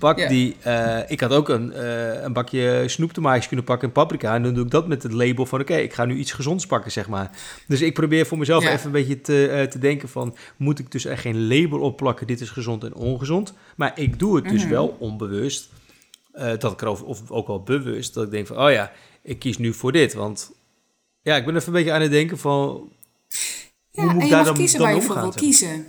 [0.01, 0.57] pak die...
[0.67, 4.35] Uh, ik had ook een, uh, een bakje snoeptomaatjes kunnen pakken en paprika.
[4.35, 5.61] En dan doe ik dat met het label van...
[5.61, 7.31] oké, ik ga nu iets gezonds pakken, zeg maar.
[7.67, 10.37] Dus ik probeer voor mezelf even een beetje te, uh, te denken van...
[10.57, 12.27] moet ik dus er geen label op plakken...
[12.27, 13.55] dit is gezond en ongezond.
[13.77, 14.71] Maar ik doe het dus mm -hmm.
[14.71, 15.69] wel onbewust.
[16.59, 18.59] dat ik erover, of ook wel bewust, dat ik denk van...
[18.59, 20.15] oh ja, ik kies nu voor dit.
[20.15, 20.53] Want
[21.23, 22.89] ja, ik ben even een beetje aan het denken van...
[23.91, 25.87] Ja, hoe moet en je mag dan, kiezen dan waar je voor wil kiezen.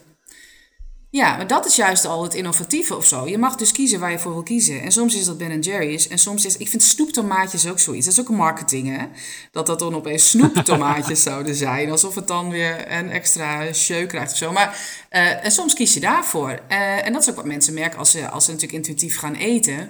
[1.11, 3.27] Ja, maar dat is juist al het innovatieve of zo.
[3.27, 4.81] Je mag dus kiezen waar je voor wil kiezen.
[4.81, 6.07] En soms is dat Ben Jerry's.
[6.07, 6.57] En soms is...
[6.57, 8.05] Ik vind snoeptomaatjes ook zoiets.
[8.05, 9.05] Dat is ook een marketing, hè?
[9.51, 11.91] Dat dat dan opeens snoeptomaatjes zouden zijn.
[11.91, 14.51] Alsof het dan weer een extra show krijgt of zo.
[14.51, 14.77] Maar
[15.11, 16.59] uh, en soms kies je daarvoor.
[16.69, 19.35] Uh, en dat is ook wat mensen merken als ze, als ze natuurlijk intuïtief gaan
[19.35, 19.89] eten.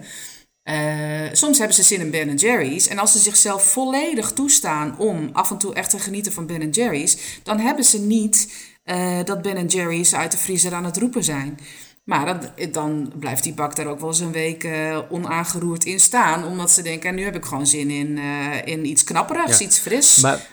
[0.64, 2.88] Uh, soms hebben ze zin in Ben Jerry's.
[2.88, 6.70] En als ze zichzelf volledig toestaan om af en toe echt te genieten van Ben
[6.70, 7.18] Jerry's...
[7.44, 8.48] dan hebben ze niet
[8.86, 11.60] uh, dat Ben Jerry's uit de vriezer aan het roepen zijn.
[12.04, 16.00] Maar dan, dan blijft die bak daar ook wel eens een week uh, onaangeroerd in
[16.00, 16.46] staan.
[16.46, 20.18] Omdat ze denken, nu heb ik gewoon zin in, uh, in iets knapperigs, iets fris.
[20.18, 20.48] Maar,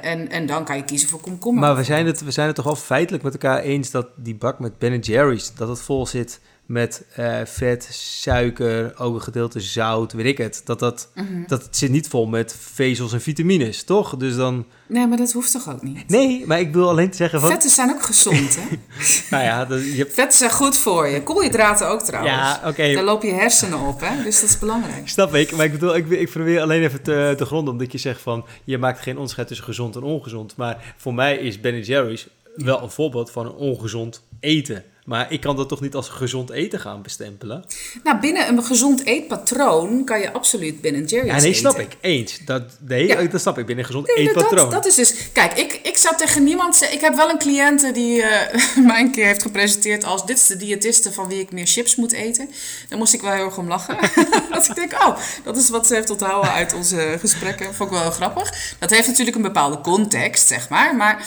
[0.00, 1.62] en, en dan kan je kiezen voor komkommer.
[1.62, 4.34] Maar we zijn, het, we zijn het toch al feitelijk met elkaar eens dat die
[4.34, 9.60] bak met Ben Jerry's, dat het vol zit met uh, vet, suiker, ook een gedeelte
[9.60, 10.60] zout, weet ik het.
[10.64, 11.44] Dat, dat, mm -hmm.
[11.46, 14.16] dat het zit niet vol met vezels en vitamines, toch?
[14.16, 14.66] Dus dan...
[14.86, 16.08] Nee, maar dat hoeft toch ook niet?
[16.08, 17.40] Nee, maar ik wil alleen te zeggen...
[17.40, 17.50] Van...
[17.50, 18.76] Vetten zijn ook gezond, hè?
[19.36, 19.64] nou ja...
[19.64, 20.06] Dat, je...
[20.10, 21.22] Vetten zijn goed voor je.
[21.22, 22.34] Koolhydraten ook trouwens.
[22.34, 22.68] Ja, oké.
[22.68, 22.94] Okay.
[22.94, 24.22] Daar loop je hersenen op, hè?
[24.22, 25.08] Dus dat is belangrijk.
[25.08, 27.72] Snap ik, maar ik bedoel, ik, ik probeer alleen even te, te gronden...
[27.72, 30.56] omdat je zegt van, je maakt geen onderscheid tussen gezond en ongezond.
[30.56, 34.84] Maar voor mij is Ben Jerry's wel een voorbeeld van een ongezond eten.
[35.04, 37.64] Maar ik kan dat toch niet als gezond eten gaan bestempelen?
[38.02, 41.26] Nou, binnen een gezond eetpatroon kan je absoluut Ben Jerry's eten.
[41.26, 41.96] Ja, nee, snap ik.
[42.00, 42.38] Eens.
[42.44, 43.22] Dat, nee, ja.
[43.22, 43.66] dat snap ik.
[43.66, 44.70] Binnen een gezond nee, eetpatroon.
[44.70, 45.14] Dat, dat, is dus...
[45.32, 46.96] Kijk, ik, ik zou tegen niemand zeggen...
[46.96, 48.28] Ik heb wel een cliënte die uh,
[48.86, 50.26] mij een keer heeft gepresenteerd als...
[50.26, 52.50] Dit is de diëtiste van wie ik meer chips moet eten.
[52.88, 53.96] Daar moest ik wel heel erg om lachen.
[54.50, 57.74] dat ik denk, oh, dat is wat ze heeft onthouden uit onze gesprekken.
[57.74, 58.74] Vond ik wel grappig.
[58.78, 60.96] Dat heeft natuurlijk een bepaalde context, zeg maar.
[60.96, 61.26] Maar...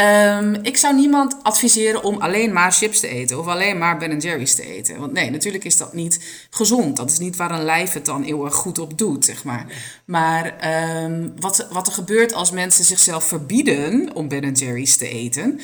[0.00, 4.18] Um, ik zou niemand adviseren om alleen maar chips te eten of alleen maar Ben
[4.18, 4.98] Jerry's te eten.
[4.98, 6.96] Want nee, natuurlijk is dat niet gezond.
[6.96, 9.66] Dat is niet waar een lijf het dan erg goed op doet, zeg maar.
[10.04, 10.56] Maar
[11.04, 15.60] um, wat, wat er gebeurt als mensen zichzelf verbieden om Ben Jerry's te eten,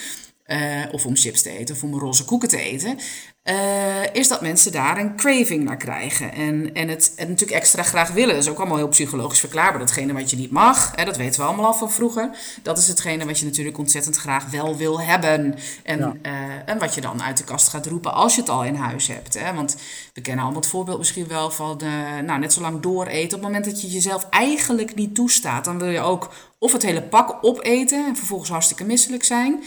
[0.47, 2.99] uh, of om chips te eten of om roze koeken te eten,
[3.44, 6.33] uh, is dat mensen daar een craving naar krijgen.
[6.33, 8.35] En, en het, het natuurlijk extra graag willen.
[8.35, 9.78] Dat is ook allemaal heel psychologisch verklaarbaar.
[9.78, 12.30] Datgene wat je niet mag, hè, dat weten we allemaal al van vroeger.
[12.62, 15.54] Dat is hetgene wat je natuurlijk ontzettend graag wel wil hebben.
[15.83, 16.14] En, ja.
[16.22, 16.33] uh,
[16.66, 19.07] en wat je dan uit de kast gaat roepen als je het al in huis
[19.07, 19.38] hebt.
[19.38, 19.54] Hè.
[19.54, 19.76] Want
[20.12, 21.90] we kennen allemaal het voorbeeld misschien wel van uh,
[22.26, 23.24] nou, net zo lang dooreten.
[23.24, 26.83] Op het moment dat je jezelf eigenlijk niet toestaat, dan wil je ook of het
[26.83, 29.62] hele pak opeten en vervolgens hartstikke misselijk zijn.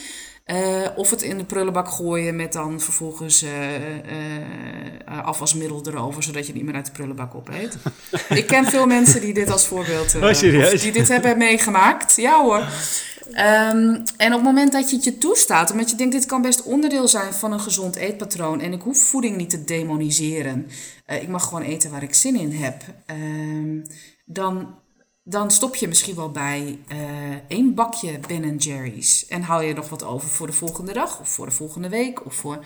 [0.52, 3.50] Uh, of het in de prullenbak gooien met dan vervolgens uh,
[5.06, 7.76] afwasmiddel erover, zodat je het niet meer uit de prullenbak opeet.
[8.28, 10.40] ik ken veel mensen die dit als voorbeeld oh,
[10.80, 12.16] die dit hebben meegemaakt.
[12.16, 12.66] Ja hoor.
[13.28, 16.42] Um, en op het moment dat je het je toestaat, omdat je denkt dit kan
[16.42, 20.66] best onderdeel zijn van een gezond eetpatroon en ik hoef voeding niet te demoniseren,
[21.06, 23.82] ik mag gewoon eten waar ik zin in heb, um,
[24.24, 24.74] dan
[25.30, 26.98] dan stop je misschien wel bij uh,
[27.48, 29.26] één bakje Ben Jerry's.
[29.26, 32.26] En hou je nog wat over voor de volgende dag of voor de volgende week.
[32.26, 32.64] Of voor,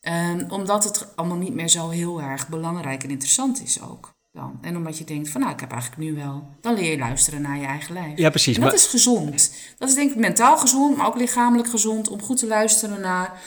[0.00, 4.12] um, omdat het allemaal niet meer zo heel erg belangrijk en interessant is ook.
[4.32, 4.58] Dan.
[4.60, 6.46] En omdat je denkt van nou, ik heb eigenlijk nu wel.
[6.60, 8.18] Dan leer je luisteren naar je eigen lijf.
[8.18, 8.56] Ja, precies.
[8.56, 9.52] En dat is gezond.
[9.78, 12.08] Dat is denk ik mentaal gezond, maar ook lichamelijk gezond.
[12.08, 13.40] Om goed te luisteren naar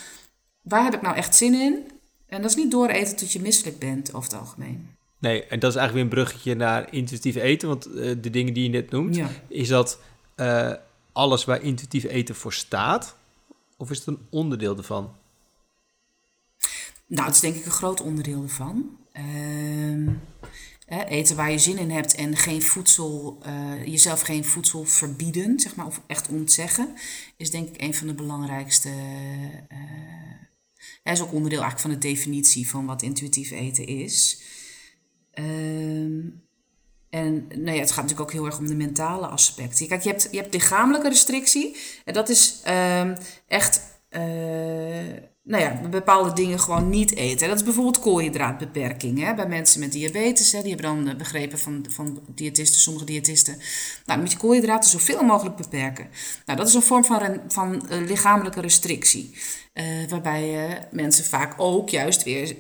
[0.62, 1.92] waar heb ik nou echt zin in.
[2.28, 4.97] En dat is niet dooreten tot je misselijk bent over het algemeen.
[5.20, 7.68] Nee, en dat is eigenlijk weer een bruggetje naar intuïtief eten.
[7.68, 10.00] Want uh, de dingen die je net noemt, is dat
[10.36, 10.74] uh,
[11.12, 13.16] alles waar intuïtief eten voor staat?
[13.78, 15.16] Of is het een onderdeel ervan?
[17.08, 18.98] Nou, het is denk ik een groot onderdeel ervan.
[19.14, 20.10] Uh,
[21.08, 25.76] eten waar je zin in hebt en geen voedsel, uh, jezelf geen voedsel verbieden, zeg
[25.76, 26.96] maar, of echt ontzeggen,
[27.38, 28.90] is denk ik een van de belangrijkste.
[31.04, 34.42] Hij is ook onderdeel eigenlijk van de definitie van wat intuïtief eten is.
[35.40, 36.46] Um,
[37.10, 39.88] en nou ja, het gaat natuurlijk ook heel erg om de mentale aspecten.
[39.88, 41.78] Kijk, je hebt, je hebt lichamelijke restrictie.
[42.06, 43.82] En dat is um, echt,
[45.44, 47.48] nou ja, bepaalde dingen gewoon niet eten.
[47.48, 49.20] Dat is bijvoorbeeld koolhydraatbeperking.
[49.20, 49.34] Hè?
[49.34, 53.58] Bij mensen met diabetes, hè, die hebben dan begrepen van, van diëtisten, sommige diëtisten.
[54.06, 56.08] Nou, moet je koolhydraten zoveel mogelijk beperken.
[56.46, 59.36] Nou, dat is een vorm van, van uh, lichamelijke restrictie.
[60.10, 62.56] Waarbij mensen vaak ook juist weer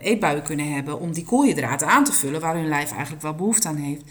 [0.00, 3.68] eetbuien kunnen hebben om die koolhydraten aan te vullen waar hun lijf eigenlijk wel behoefte
[3.68, 4.02] aan heeft.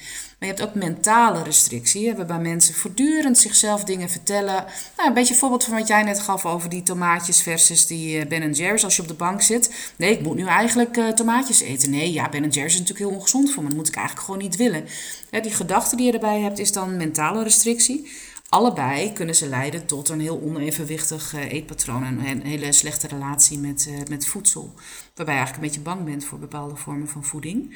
[0.45, 4.65] Je hebt ook mentale restrictie, waarbij mensen voortdurend zichzelf dingen vertellen.
[4.97, 8.25] Nou, een beetje een voorbeeld van wat jij net gaf over die tomaatjes versus die
[8.27, 9.91] Ben Jerry's als je op de bank zit.
[9.95, 11.89] Nee, ik moet nu eigenlijk tomaatjes eten.
[11.89, 14.41] Nee, ja, Ben Jerry's is natuurlijk heel ongezond voor me, dat moet ik eigenlijk gewoon
[14.41, 14.86] niet willen.
[15.29, 18.10] die gedachte die je erbij hebt is dan mentale restrictie
[18.49, 23.60] allebei kunnen ze leiden tot een heel onevenwichtig uh, eetpatroon en een hele slechte relatie
[23.60, 24.73] met, met voedsel.
[25.15, 27.75] Waarbij je eigenlijk een beetje bang bent voor bepaalde vormen van voeding.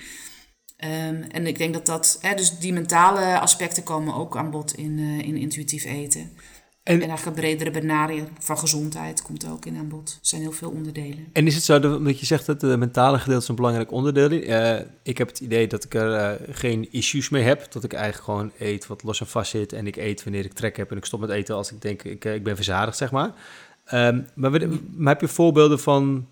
[0.83, 4.73] Um, en ik denk dat dat, hè, dus die mentale aspecten komen ook aan bod
[4.73, 6.21] in, uh, in intuïtief eten.
[6.83, 10.09] En, en eigenlijk een bredere benadering van gezondheid komt ook in aan bod.
[10.09, 11.27] Er zijn heel veel onderdelen.
[11.33, 14.31] En is het zo dat je zegt dat het mentale gedeelte is een belangrijk onderdeel
[14.31, 14.47] is?
[14.47, 17.71] Uh, ik heb het idee dat ik er uh, geen issues mee heb.
[17.71, 19.73] Dat ik eigenlijk gewoon eet wat los en vast zit.
[19.73, 20.91] En ik eet wanneer ik trek heb.
[20.91, 23.31] En ik stop met eten als ik denk, ik, ik ben verzadigd, zeg maar.
[23.93, 26.27] Um, maar, maar heb je voorbeelden van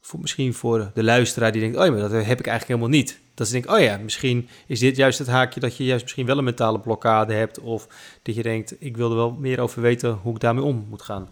[0.00, 2.88] voor, misschien voor de luisteraar die denkt, oh ja, maar dat heb ik eigenlijk helemaal
[2.88, 3.22] niet.
[3.34, 6.26] Dat ze denkt, oh ja, misschien is dit juist het haakje dat je juist misschien
[6.26, 7.60] wel een mentale blokkade hebt.
[7.60, 7.86] Of
[8.22, 11.02] dat je denkt, ik wil er wel meer over weten hoe ik daarmee om moet
[11.02, 11.28] gaan.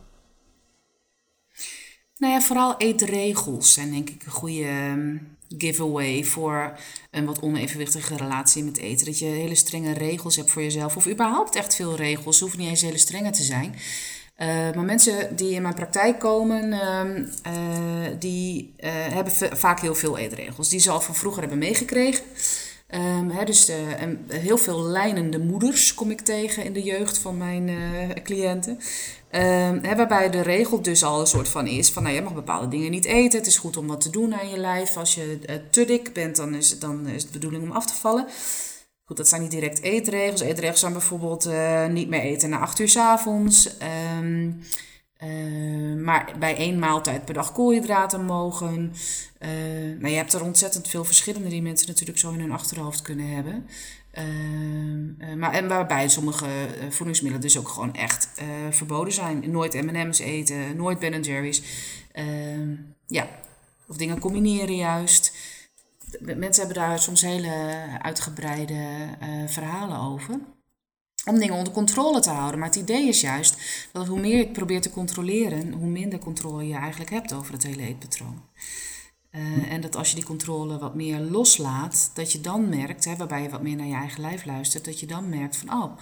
[2.17, 5.17] Nou ja, vooral eetregels zijn denk ik een goede ehm,
[5.59, 6.79] giveaway voor
[7.11, 9.07] een wat onevenwichtige relatie met eten.
[9.07, 10.97] Dat je hele strenge regels hebt voor jezelf.
[10.97, 12.37] Of überhaupt echt veel regels.
[12.37, 13.75] Ze hoeven niet eens hele strenge te zijn.
[14.43, 17.01] Uh, maar mensen die in mijn praktijk komen, uh,
[17.47, 20.69] uh, die eh, hebben vaak heel veel eetregels.
[20.69, 22.25] Die ze al van vroeger hebben meegekregen.
[23.33, 23.71] Hè, dus
[24.29, 27.71] heel veel lijnende moeders kom ik tegen in de jeugd van mijn
[28.23, 28.79] cliënten.
[29.29, 32.69] Hè, waarbij de regel dus al een soort van is van nou, je mag bepaalde
[32.69, 33.39] dingen niet eten.
[33.39, 34.97] Het is goed om wat te doen aan je lijf.
[34.97, 35.39] Als je
[35.71, 38.27] te dik bent, dan is, dan is het de bedoeling om af te vallen.
[39.17, 40.41] Dat zijn niet direct eetregels.
[40.41, 43.77] Eetregels zijn bijvoorbeeld uh, niet meer eten na acht uur s avonds.
[44.19, 44.63] Um,
[45.23, 48.93] uh, maar bij één maaltijd per dag koolhydraten mogen.
[49.41, 53.29] Uh, je hebt er ontzettend veel verschillende die mensen natuurlijk zo in hun achterhoofd kunnen
[53.29, 53.67] hebben.
[54.15, 56.47] Uh, maar, en waarbij sommige
[56.91, 58.29] voedingsmiddelen dus ook gewoon echt
[58.71, 59.51] verboden zijn.
[59.51, 61.63] Nooit M&M's eten, nooit Ben Jerry's.
[62.13, 62.75] Ehm,
[63.07, 63.29] ja,
[63.87, 65.32] of dingen combineren juist
[66.21, 70.41] mensen hebben daar soms hele uitgebreide uh, verhalen over.
[71.25, 72.59] Om dingen onder controle te houden.
[72.59, 76.19] Maar het idee is juist dat hoe meer je het probeert te controleren, hoe minder
[76.19, 78.43] controle je eigenlijk hebt over het hele eetpatroon.
[79.31, 83.17] Uh, en dat als je die controle wat meer loslaat, dat je dan merkt, hè,
[83.17, 85.97] waarbij je wat meer naar je eigen lijf luistert, dat je dan merkt van, oh,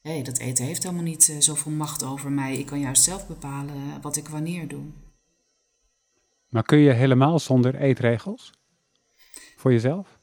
[0.00, 2.56] hey, dat eten heeft helemaal niet uh, zoveel macht over mij.
[2.56, 4.84] Ik kan juist zelf bepalen wat ik wanneer doe.
[6.48, 8.52] Maar kun je helemaal zonder eetregels?
[9.62, 10.18] Voor jezelf?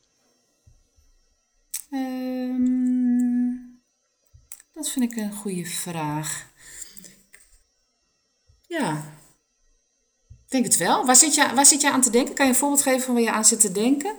[1.91, 3.81] Um,
[4.71, 6.51] dat vind ik een goede vraag.
[8.67, 8.97] Ja,
[10.27, 11.05] ik denk het wel.
[11.05, 12.35] Waar zit, je, waar zit je aan te denken?
[12.35, 14.15] Kan je een voorbeeld geven van waar je aan zit te denken?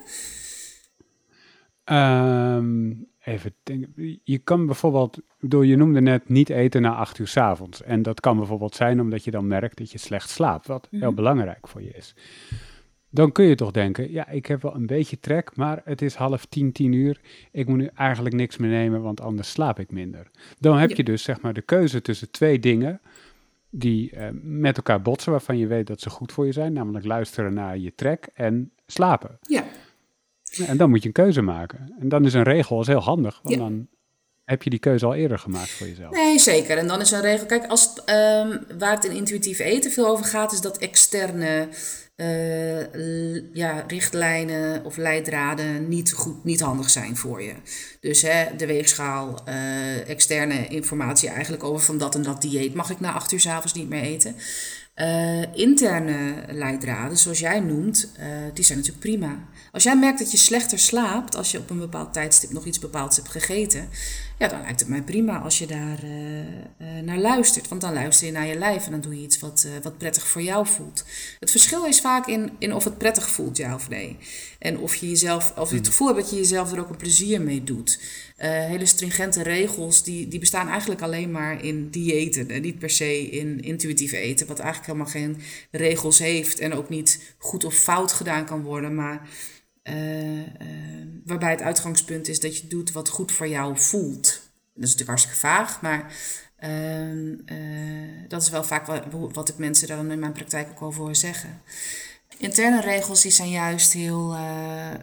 [1.84, 4.20] Um, even denken.
[4.24, 7.82] Je kan bijvoorbeeld, bedoel, je noemde net niet eten na acht uur s avonds.
[7.82, 11.00] En dat kan bijvoorbeeld zijn omdat je dan merkt dat je slecht slaapt, wat heel
[11.00, 11.14] mhm.
[11.14, 12.14] belangrijk voor je is
[13.10, 16.14] dan kun je toch denken, ja, ik heb wel een beetje trek, maar het is
[16.14, 17.20] half tien, tien uur.
[17.52, 20.30] Ik moet nu eigenlijk niks meer nemen, want anders slaap ik minder.
[20.58, 23.00] Dan heb je dus zeg maar de keuze tussen twee dingen
[23.70, 27.04] die uh, met elkaar botsen, waarvan je weet dat ze goed voor je zijn, namelijk
[27.04, 29.38] luisteren naar je trek en slapen.
[29.40, 29.64] Ja.
[30.66, 31.94] en dan moet je een keuze maken.
[31.98, 33.88] En dan is een regel is heel handig, want dan
[34.44, 36.14] heb je die keuze al eerder gemaakt voor jezelf.
[36.14, 36.78] Nee, zeker.
[36.78, 37.46] En dan is een regel.
[37.46, 41.68] Kijk, als, um, waar het in intuïtief eten veel over gaat, is dat externe
[42.20, 47.54] uh, ja, richtlijnen of leidraden niet, goed, niet handig zijn voor je.
[48.00, 52.90] Dus hè, de weegschaal, uh, externe informatie eigenlijk over van dat en dat dieet mag
[52.90, 54.34] ik na acht uur s avonds niet meer eten.
[54.96, 58.12] Uh, interne leidraden, zoals jij noemt,
[58.54, 59.38] die zijn natuurlijk prima.
[59.72, 62.78] Als jij merkt dat je slechter slaapt als je op een bepaald tijdstip nog iets
[62.78, 63.88] bepaalds hebt gegeten,
[64.40, 67.68] ja, dan lijkt het mij prima als je daar uh, uh, naar luistert.
[67.68, 69.98] Want dan luister je naar je lijf en dan doe je iets wat, uh, wat
[69.98, 71.04] prettig voor jou voelt.
[71.40, 74.16] Het verschil is vaak in, in of het prettig voelt, ja of nee.
[74.58, 76.96] En of je, jezelf, of je het gevoel hebt dat je jezelf er ook een
[76.96, 78.00] plezier mee doet.
[78.36, 82.50] hele stringente regels, die, die bestaan eigenlijk alleen maar in diëten.
[82.50, 86.58] En niet per se in intuïtief eten, wat eigenlijk helemaal geen regels heeft.
[86.58, 89.28] En ook niet goed of fout gedaan kan worden, maar
[89.90, 90.44] uh, uh,
[91.24, 94.22] waarbij het uitgangspunt is dat je doet wat goed voor jou voelt.
[94.74, 96.12] Dat is natuurlijk hartstikke vaag, maar
[96.64, 97.48] uh,
[98.28, 101.16] dat is wel vaak wat, wat, ik mensen dan in mijn praktijk ook over hoor
[101.16, 101.62] zeggen.
[102.38, 104.36] Interne regels die zijn juist heel,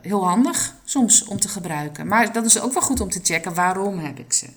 [0.01, 2.07] heel handig soms om te gebruiken.
[2.07, 4.47] Maar dat is ook wel goed om te checken waarom heb ik ze.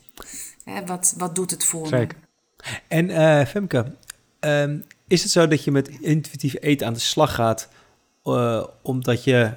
[0.65, 2.19] Hè, wat, wat doet het voor Zeker.
[2.19, 2.79] me?
[2.89, 3.97] En Femke,
[4.41, 7.69] um, is het zo dat je met intuïtief eten aan de slag gaat
[8.83, 9.55] omdat je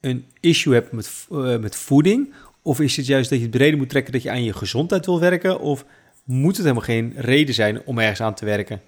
[0.00, 2.34] een issue hebt met, uh, met voeding?
[2.62, 5.06] Of is het juist dat je het breder moet trekken dat je aan je gezondheid
[5.06, 5.60] wil werken?
[5.60, 5.84] Of
[6.24, 8.80] moet het helemaal geen reden zijn om ergens aan te werken?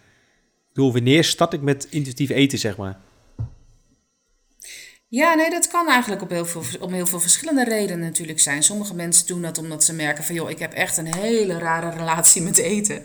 [0.72, 2.98] Ik wanneer start ik met intuïtief eten, zeg maar?
[5.08, 8.62] Ja, nee, dat kan eigenlijk op heel veel, om heel veel verschillende redenen natuurlijk zijn.
[8.62, 10.34] Sommige mensen doen dat omdat ze merken van...
[10.34, 13.02] joh, ik heb echt een hele rare relatie met eten.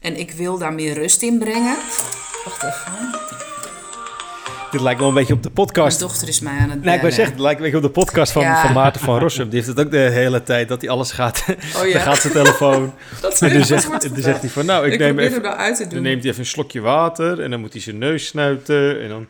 [0.00, 1.76] En ik wil daar meer rust in brengen.
[2.44, 3.37] Wacht even.
[4.70, 5.98] Dit lijkt wel een beetje op de podcast.
[5.98, 7.94] Mijn dochter is mij aan het Nee, ik wil zeggen, het lijkt een beetje op
[7.94, 9.48] de podcast van, van Maarten van Rossum.
[9.48, 11.44] Die heeft het ook de hele tijd, dat hij alles gaat.
[11.76, 11.92] Oh, ja.
[11.96, 12.92] dan gaat zijn telefoon.
[13.20, 15.56] dat en dan zegt, dan zegt hij van, nou, ik, ik neem even...
[15.56, 15.92] Uit te doen.
[15.92, 19.02] Dan neemt hij even een slokje water en dan moet hij zijn neus snuiten.
[19.02, 19.26] En dan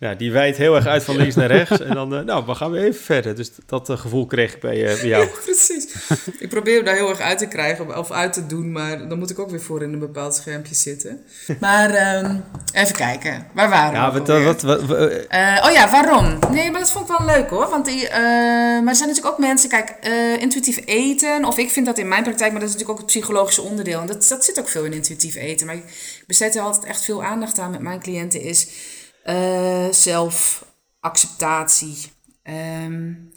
[0.00, 1.80] ja, die wijdt heel erg uit van links naar rechts.
[1.80, 3.36] En dan, uh, nou, we gaan weer even verder.
[3.36, 5.26] Dus dat uh, gevoel kreeg ik bij, uh, bij jou.
[5.44, 5.94] precies.
[6.38, 8.72] ik probeer hem daar heel erg uit te krijgen of uit te doen.
[8.72, 11.20] Maar dan moet ik ook weer voor in een bepaald schermpje zitten.
[11.60, 13.46] Maar um, even kijken.
[13.52, 14.42] Waar waren ja, we?
[14.42, 15.00] Wat, wat, wat
[15.64, 16.38] oh ja, waarom?
[16.50, 17.68] Nee, maar dat vond ik wel leuk hoor.
[17.68, 19.94] Want die, maar er zijn natuurlijk ook mensen, kijk,
[20.40, 21.44] intuïtief eten.
[21.44, 24.00] Of ik vind dat in mijn praktijk, maar dat is natuurlijk ook het psychologische onderdeel.
[24.00, 25.66] En dat, dat zit ook veel in intuïtief eten.
[25.66, 25.84] Maar ik
[26.26, 28.40] besteed er altijd echt veel aandacht aan met mijn cliënten.
[28.40, 28.68] Is
[29.24, 31.98] uh, zelfacceptatie.
[32.84, 33.32] Um,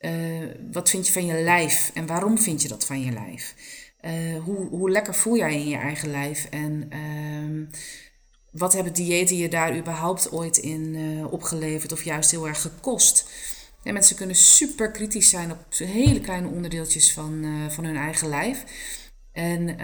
[0.00, 3.54] uh, wat vind je van je lijf en waarom vind je dat van je lijf?
[4.00, 7.70] Uh, hoe, hoe lekker voel jij in je eigen lijf en um,
[8.50, 10.96] wat hebben diëten je daar überhaupt ooit in
[11.30, 13.30] opgeleverd of juist heel erg gekost?
[13.82, 18.64] Ja, mensen kunnen super kritisch zijn op hele kleine onderdeeltjes van, van hun eigen lijf.
[19.36, 19.76] En uh,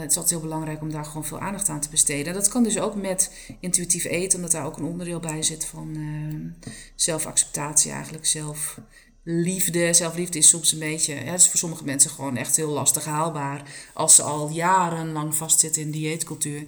[0.00, 2.34] het is altijd heel belangrijk om daar gewoon veel aandacht aan te besteden.
[2.34, 5.96] Dat kan dus ook met intuïtief eten, omdat daar ook een onderdeel bij zit van
[5.96, 9.92] uh, zelfacceptatie eigenlijk, zelfliefde.
[9.92, 13.62] Zelfliefde is soms een beetje, ja, is voor sommige mensen gewoon echt heel lastig haalbaar
[13.94, 16.66] als ze al jarenlang vastzitten in dieetcultuur.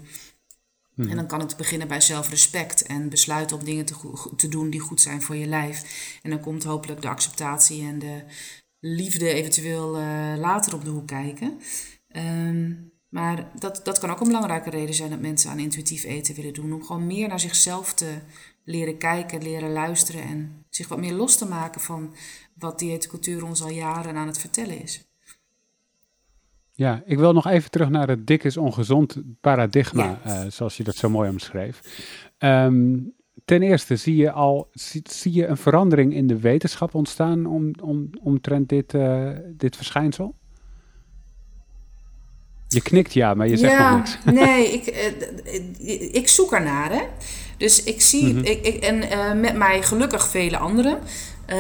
[0.95, 1.11] Mhm.
[1.11, 3.95] En dan kan het beginnen bij zelfrespect en besluiten om dingen te,
[4.37, 5.83] te doen die goed zijn voor je lijf.
[6.23, 8.23] En dan komt hopelijk de acceptatie en de
[8.81, 11.61] liefde eventueel uh, later op de hoek kijken.
[12.17, 16.35] Um, maar dat, dat kan ook een belangrijke reden zijn dat mensen aan intuïtief eten
[16.35, 16.73] willen doen.
[16.73, 18.19] Om gewoon meer naar zichzelf te
[18.65, 22.15] leren kijken, leren luisteren en zich wat meer los te maken van
[22.55, 25.07] wat dieetcultuur ons al jaren aan het vertellen is.
[26.73, 30.85] Ja, ik wil nog even terug naar het dik is ongezond paradigma, uh, zoals je
[30.85, 31.81] dat zo mooi omschreef.
[32.39, 37.47] Um, ten eerste, zie je al zie, zie, je een verandering in de wetenschap ontstaan
[37.47, 40.35] om, om, omtrent dit, uh, dit verschijnsel?
[42.69, 44.19] Je knikt ja, maar je zegt ja, nog niks.
[44.45, 44.87] Nee, ik,
[45.81, 46.93] uh, ik zoek ernaar.
[46.93, 47.03] Hè?
[47.57, 48.45] Dus ik zie, mm -hmm.
[48.45, 50.99] ik, ik, en uh, met mij gelukkig vele anderen.
[51.49, 51.57] Uh,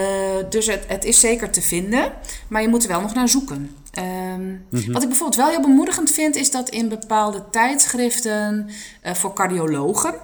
[0.51, 2.13] dus het, het is zeker te vinden,
[2.49, 3.77] maar je moet er wel nog naar zoeken.
[3.99, 4.05] Um,
[4.41, 4.93] mm -hmm.
[4.93, 8.71] Wat ik bijvoorbeeld wel heel bemoedigend vind, is dat in bepaalde tijdschriften
[9.03, 10.15] voor cardiologen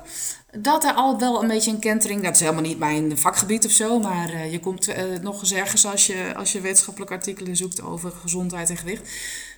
[0.58, 3.70] dat er al wel een beetje een kentering, dat is helemaal niet mijn vakgebied of
[3.70, 7.82] zo, maar uh, je komt nog eens ergens als je, als je wetenschappelijke artikelen zoekt
[7.82, 9.10] over gezondheid en gewicht.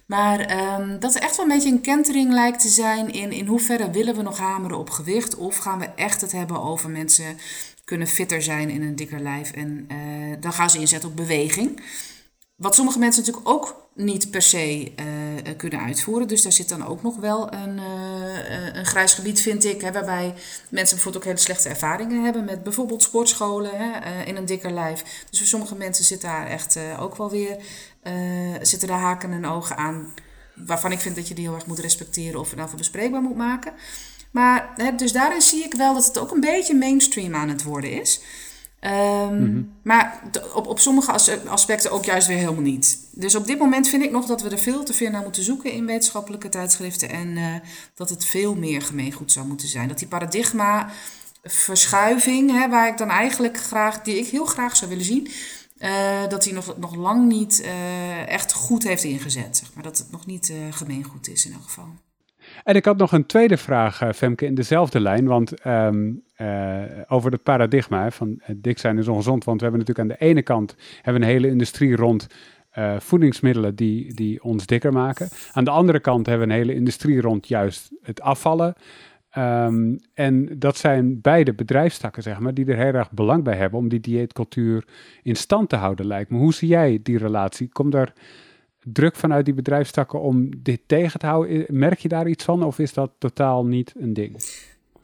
[0.07, 0.41] Maar
[0.81, 3.91] um, dat er echt wel een beetje een kentering lijkt te zijn in in hoeverre
[3.91, 7.39] willen we nog hameren op gewicht of gaan we echt het hebben over mensen
[7.85, 11.81] kunnen fitter zijn in een dikker lijf en uh, dan gaan ze inzetten op beweging.
[12.57, 14.93] Wat sommige mensen natuurlijk ook niet per se
[15.57, 16.29] kunnen uitvoeren.
[16.29, 17.79] Dus daar zit dan ook nog wel een,
[18.77, 20.35] een grijs gebied, vind ik, hè, waarbij
[20.69, 25.25] mensen bijvoorbeeld ook hele slechte ervaringen hebben met bijvoorbeeld sportscholen hè, in een dikker lijf.
[25.31, 27.57] Dus voor sommige mensen zit daar echt ook wel weer
[28.63, 30.13] zitten daar haken en ogen aan,
[30.55, 33.23] waarvan ik vind dat je die heel erg moet respecteren of in ieder geval bespreekbaar
[33.23, 33.73] moet maken.
[34.31, 37.63] Maar hè, dus daarin zie ik wel dat het ook een beetje mainstream aan het
[37.63, 38.21] worden is.
[38.81, 39.63] Ehm, mhm.
[39.83, 40.21] Maar
[40.55, 41.13] op, op sommige
[41.47, 42.99] aspecten ook juist weer helemaal niet.
[43.11, 45.43] Dus op dit moment vind ik nog dat we er veel te veel naar moeten
[45.43, 47.09] zoeken in wetenschappelijke tijdschriften.
[47.09, 47.55] En uh,
[47.95, 49.89] dat het veel meer gemeengoed zou moeten zijn.
[49.89, 50.91] Dat die paradigma
[51.43, 55.29] verschuiving, hè, waar ik dan eigenlijk graag, die ik heel graag zou willen zien,
[55.87, 59.57] uh, dat die nog, nog lang niet uh, echt goed heeft ingezet.
[59.57, 61.89] Zeg maar dat het nog niet gemeengoed is in elk geval.
[62.65, 65.27] En ik had nog een tweede vraag, Femke, in dezelfde lijn.
[65.27, 65.89] Want uh,
[67.09, 69.45] over het paradigma van dik zijn is ongezond.
[69.45, 72.27] Want we hebben natuurlijk aan de ene kant hebben een hele industrie rond
[72.99, 75.29] voedingsmiddelen die, die ons dikker maken.
[75.53, 78.75] Aan de andere kant hebben we een hele industrie rond juist het afvallen.
[79.39, 83.79] Um, en dat zijn beide bedrijfstakken, zeg maar, die er heel erg belang bij hebben
[83.79, 84.85] om die dieetcultuur
[85.23, 86.39] in stand te houden, lijkt me.
[86.39, 87.69] Hoe zie jij die relatie?
[87.69, 88.13] Komt er
[88.83, 91.65] druk vanuit die bedrijfstakken om dit tegen te houden?
[91.69, 94.45] Merk je daar iets van of is dat totaal niet een ding?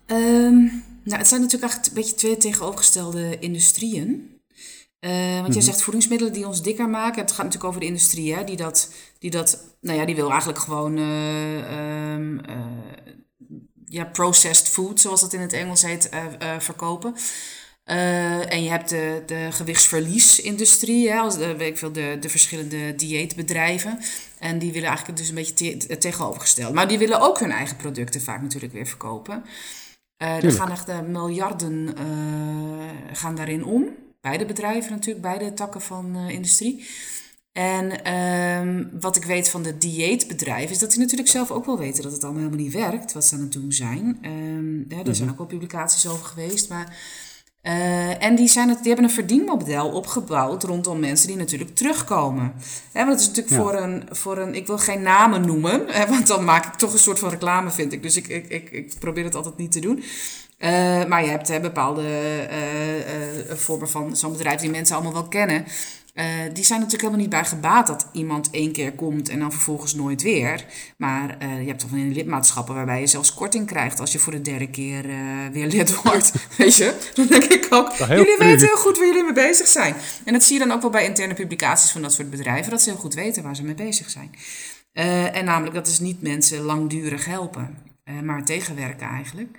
[0.07, 4.30] Um, nou, het zijn natuurlijk echt een beetje twee tegenovergestelde industrieën.
[5.01, 7.20] Uh, want mm jij zegt voedingsmiddelen die ons dikker maken.
[7.20, 10.30] Het gaat natuurlijk over de industrie, hè, die dat, die dat, nou ja, die wil
[10.30, 12.39] eigenlijk gewoon uh, uh,
[13.93, 16.09] ja, processed food, zoals dat in het Engels heet,
[16.59, 17.14] verkopen.
[17.86, 22.28] Uh, en je hebt de, de gewichtsverliesindustrie, hè, als de, weet ik veel, de, de
[22.28, 23.99] verschillende dieetbedrijven.
[24.38, 26.74] En die willen eigenlijk dus een beetje te, tegenovergesteld.
[26.74, 29.45] Maar die willen ook hun eigen producten vaak natuurlijk weer verkopen.
[30.22, 31.95] Uh, er gaan echt uh, miljarden
[33.12, 33.88] gaan daarin om.
[34.20, 36.88] Beide bedrijven natuurlijk, beide takken van industrie.
[37.53, 41.79] En um, wat ik weet van de dieetbedrijven is dat die natuurlijk zelf ook wel
[41.79, 44.19] weten dat het allemaal helemaal niet werkt, wat ze aan het doen zijn.
[44.23, 45.31] Um, ja, er zijn mhm.
[45.31, 46.97] ook wel publicaties over geweest, maar
[47.63, 52.53] uh, en die, zijn het, die hebben een verdienmodel opgebouwd rondom mensen die natuurlijk terugkomen.
[52.93, 56.27] Want het is natuurlijk voor, een, voor een, ik wil geen namen noemen, hè, want
[56.27, 58.03] dan maak ik toch een soort van reclame, vind ik.
[58.03, 60.03] Dus ik, ik, ik, ik probeer het altijd niet te doen.
[60.59, 62.03] Uh, maar je hebt hè, bepaalde
[63.51, 65.65] uh, vormen van zo'n bedrijf die mensen allemaal wel kennen.
[66.15, 69.53] Uh, die zijn natuurlijk helemaal niet bij gebaat dat iemand één keer komt en dan
[69.53, 70.65] vervolgens nooit weer.
[70.97, 74.33] Maar uh, je hebt toch van lidmaatschappen waarbij je zelfs korting krijgt als je voor
[74.33, 75.17] de derde keer uh,
[75.53, 76.33] weer lid wordt.
[76.57, 77.11] Weet je?
[77.15, 79.95] Dan denk ik ook, jullie weten heel goed waar jullie mee bezig zijn.
[80.25, 82.83] En dat zie je dan ook wel bij interne publicaties van dat soort bedrijven, dat
[82.83, 84.35] ze heel goed weten waar ze mee bezig zijn.
[85.33, 87.79] en namelijk dat is niet mensen langdurig helpen,
[88.23, 89.59] maar tegenwerken eigenlijk.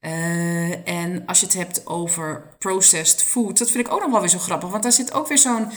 [0.00, 4.20] Uh, en als je het hebt over processed food, dat vind ik ook nog wel
[4.20, 4.70] weer zo grappig.
[4.70, 5.68] Want daar zit ook weer zo'n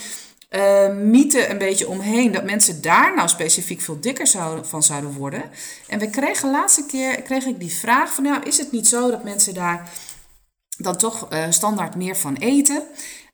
[0.50, 2.32] uh, mythe een beetje omheen.
[2.32, 5.42] Dat mensen daar nou specifiek veel dikker zouden, van zouden worden.
[5.88, 8.24] En we kregen de laatste keer kreeg ik die vraag van...
[8.24, 9.90] Nou, is het niet zo dat mensen daar
[10.76, 12.82] dan toch uh, standaard meer van eten?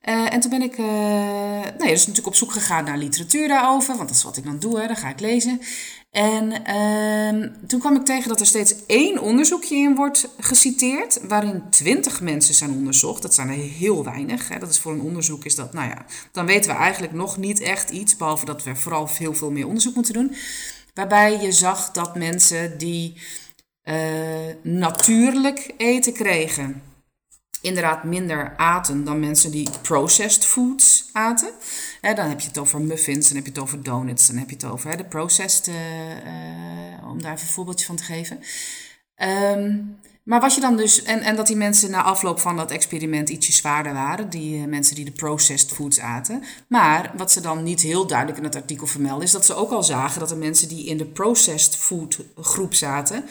[0.01, 4.09] En toen ben ik uh, nou dus natuurlijk op zoek gegaan naar literatuur daarover, want
[4.09, 5.61] dat is wat ik dan doe, hè, dan ga ik lezen.
[6.11, 11.63] En uh, toen kwam ik tegen dat er steeds één onderzoekje in wordt geciteerd, waarin
[11.71, 13.23] twintig mensen zijn onderzocht.
[13.23, 14.49] Dat zijn er heel weinig.
[14.49, 14.59] Hè.
[14.59, 17.61] Dat is voor een onderzoek is dat, nou ja, dan weten we eigenlijk nog niet
[17.61, 20.35] echt iets, behalve dat we vooral veel, veel meer onderzoek moeten doen.
[20.95, 23.15] Waarbij je zag dat mensen die
[23.85, 23.95] uh,
[24.63, 26.83] natuurlijk eten kregen,
[27.61, 31.51] inderdaad minder aten dan mensen die processed foods aten.
[32.01, 34.55] dan heb je het over muffins, dan heb je het over donuts, dan heb je
[34.55, 35.75] het over de processed, uh,
[37.09, 38.41] om daar even een voorbeeldje van te geven.
[39.57, 39.99] Um,
[40.29, 43.29] maar wat je dan dus, en, en dat die mensen na afloop van dat experiment
[43.29, 46.43] ietsje zwaarder waren, die uh, mensen die de processed foods aten.
[46.67, 49.71] Maar wat ze dan niet heel duidelijk in het artikel vermelden, is dat ze ook
[49.71, 53.25] al zagen dat de mensen die in de processed food groep zaten,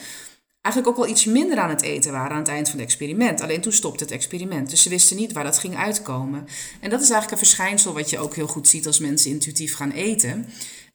[0.60, 3.40] eigenlijk ook wel iets minder aan het eten waren aan het eind van het experiment.
[3.40, 4.70] Alleen toen stopte het experiment.
[4.70, 6.46] Dus ze wisten niet waar dat ging uitkomen.
[6.80, 9.74] En dat is eigenlijk een verschijnsel wat je ook heel goed ziet als mensen intuïtief
[9.74, 10.46] gaan eten.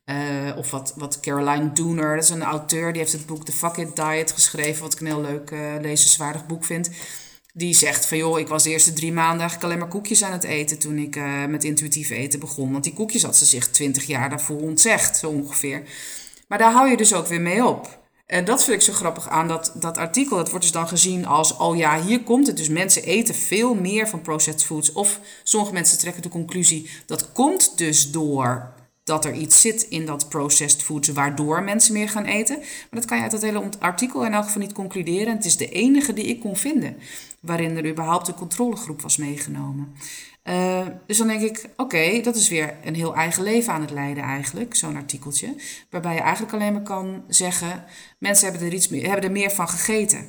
[0.05, 3.51] Uh, of wat, wat Caroline Dooner, dat is een auteur, die heeft het boek The
[3.51, 6.89] Fuck It Diet geschreven, wat ik een heel leuk uh, lezenswaardig boek vind.
[7.53, 10.32] Die zegt van joh, ik was de eerste drie maanden eigenlijk alleen maar koekjes aan
[10.32, 12.72] het eten toen ik uh, met intuïtief eten begon.
[12.72, 15.84] Want die koekjes had ze zich twintig jaar daarvoor ontzegd, zo ongeveer.
[16.47, 18.03] Maar daar hou je dus ook weer mee op.
[18.34, 20.38] En dat vind ik zo grappig aan dat, dat artikel.
[20.38, 22.57] Het wordt dus dan gezien als, oh ja, hier komt het.
[22.57, 24.91] Dus mensen eten veel meer van processed foods.
[24.91, 28.73] Of sommige mensen trekken de conclusie, dat komt dus door
[29.03, 32.57] dat er iets zit in dat processed foods waardoor mensen meer gaan eten.
[32.57, 35.36] Maar dat kan je uit dat hele artikel in elk geval niet concluderen.
[35.36, 36.97] Het is de enige die ik kon vinden.
[37.39, 39.93] waarin er überhaupt een controlegroep was meegenomen.
[40.43, 43.91] Uh, dus dan denk ik, oké, dat is weer een heel eigen leven aan het
[43.91, 45.55] leiden eigenlijk, zo'n artikeltje.
[45.89, 47.85] Waarbij je eigenlijk alleen maar kan zeggen,
[48.17, 50.27] mensen hebben er, iets meer, hebben er meer van gegeten.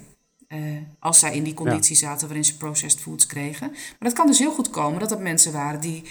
[0.49, 0.59] Uh,
[0.99, 3.71] als zij in die conditie zaten waarin ze processed foods kregen.
[3.71, 6.03] Maar dat kan dus heel goed komen dat dat mensen waren die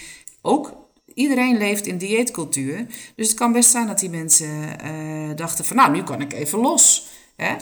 [0.41, 0.75] ook
[1.13, 2.85] iedereen leeft in dieetcultuur.
[3.15, 6.33] Dus het kan best zijn dat die mensen uh, dachten van nou, nu kan ik
[6.33, 7.07] even los.
[7.35, 7.55] Hè?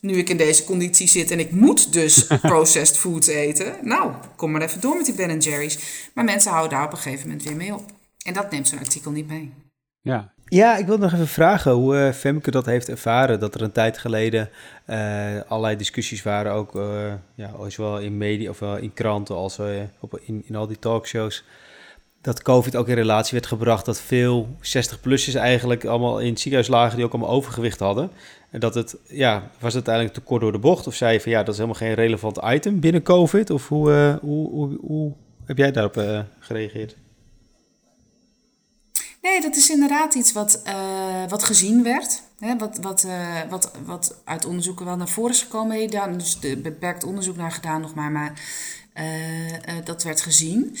[0.00, 3.76] Nu ik in deze conditie zit en ik moet dus processed foods eten.
[3.82, 5.78] Nou, kom maar even door met die Ben Jerry's.
[6.14, 7.84] Maar mensen houden daar op een gegeven moment weer mee op.
[8.24, 9.52] En dat neemt zo'n artikel niet mee.
[10.00, 13.40] Ja, ja, ik wil nog even vragen hoe uh, Femke dat heeft ervaren.
[13.40, 14.50] Dat er een tijd geleden
[14.86, 19.58] uh, allerlei discussies waren, ook uh, ja, zowel in media of in kranten als
[20.00, 21.44] op, in, in al die talkshows
[22.20, 26.72] dat COVID ook in relatie werd gebracht dat veel 60-plussers eigenlijk allemaal in het ziekenhuis
[26.72, 28.10] lagen die ook allemaal overgewicht hadden.
[28.50, 30.86] En dat het, ja, was het uiteindelijk te kort door de bocht?
[30.86, 33.50] Of zei je van ja, dat is helemaal geen relevant item binnen COVID?
[33.50, 35.12] Of hoe, uh, hoe, hoe,
[35.44, 36.96] heb jij daarop uh, gereageerd?
[39.22, 42.22] Nee, dat is inderdaad iets wat, uh, wat gezien werd.
[42.38, 43.06] Hè, wat, wat,
[43.48, 45.80] wat, wat uit onderzoeken wel naar voren is gekomen.
[45.80, 48.32] He, daar dus de beperkt onderzoek naar gedaan nog maar, maar
[49.84, 50.76] dat werd gezien.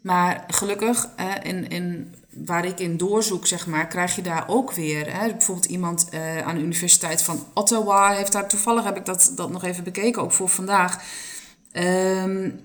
[0.00, 1.08] Maar gelukkig,
[1.42, 5.12] in, in, waar ik in doorzoek, zeg maar, krijg je daar ook weer.
[5.12, 5.28] Hè?
[5.30, 9.50] Bijvoorbeeld iemand uh, aan de Universiteit van Ottawa heeft daar toevallig, heb ik dat, dat
[9.50, 11.02] nog even bekeken, ook voor vandaag.
[11.72, 12.60] Um,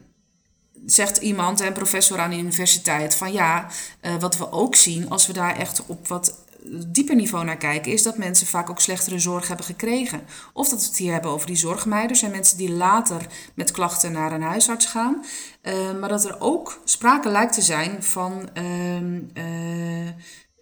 [0.85, 3.67] zegt iemand, een professor aan de universiteit, van ja,
[4.01, 6.44] uh, wat we ook zien als we daar echt op wat
[6.87, 10.21] dieper niveau naar kijken, is dat mensen vaak ook slechtere zorg hebben gekregen.
[10.53, 13.21] Of dat we het hier hebben over die zorgmeiders en mensen die later
[13.55, 15.25] met klachten naar een huisarts gaan.
[15.63, 19.01] Uh, maar dat er ook sprake lijkt te zijn van uh,
[19.33, 20.11] uh,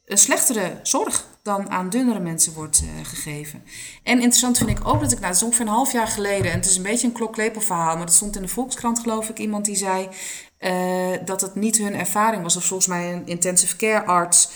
[0.06, 3.64] een slechtere zorg dan aan dunnere mensen wordt uh, gegeven.
[4.04, 6.52] En interessant vind ik ook dat ik, nou, het is ongeveer een half jaar geleden,
[6.52, 9.40] en het is een beetje een kloklepelverhaal, maar dat stond in de Volkskrant, geloof ik,
[9.40, 10.10] iemand die zei
[11.26, 14.50] dat het niet hun ervaring was, of volgens mij een intensive care arts.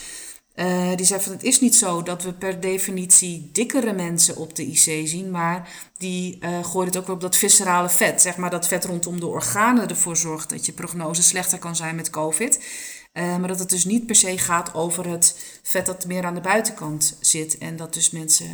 [0.58, 4.56] Uh, die zei van het is niet zo dat we per definitie dikkere mensen op
[4.56, 8.22] de IC zien, maar die uh, gooit het ook weer op dat viscerale vet.
[8.22, 11.94] Zeg maar dat vet rondom de organen ervoor zorgt dat je prognose slechter kan zijn
[11.94, 12.64] met COVID.
[13.12, 16.34] Uh, maar dat het dus niet per se gaat over het vet dat meer aan
[16.34, 18.50] de buitenkant zit en dat dus mensen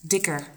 [0.00, 0.48] dikker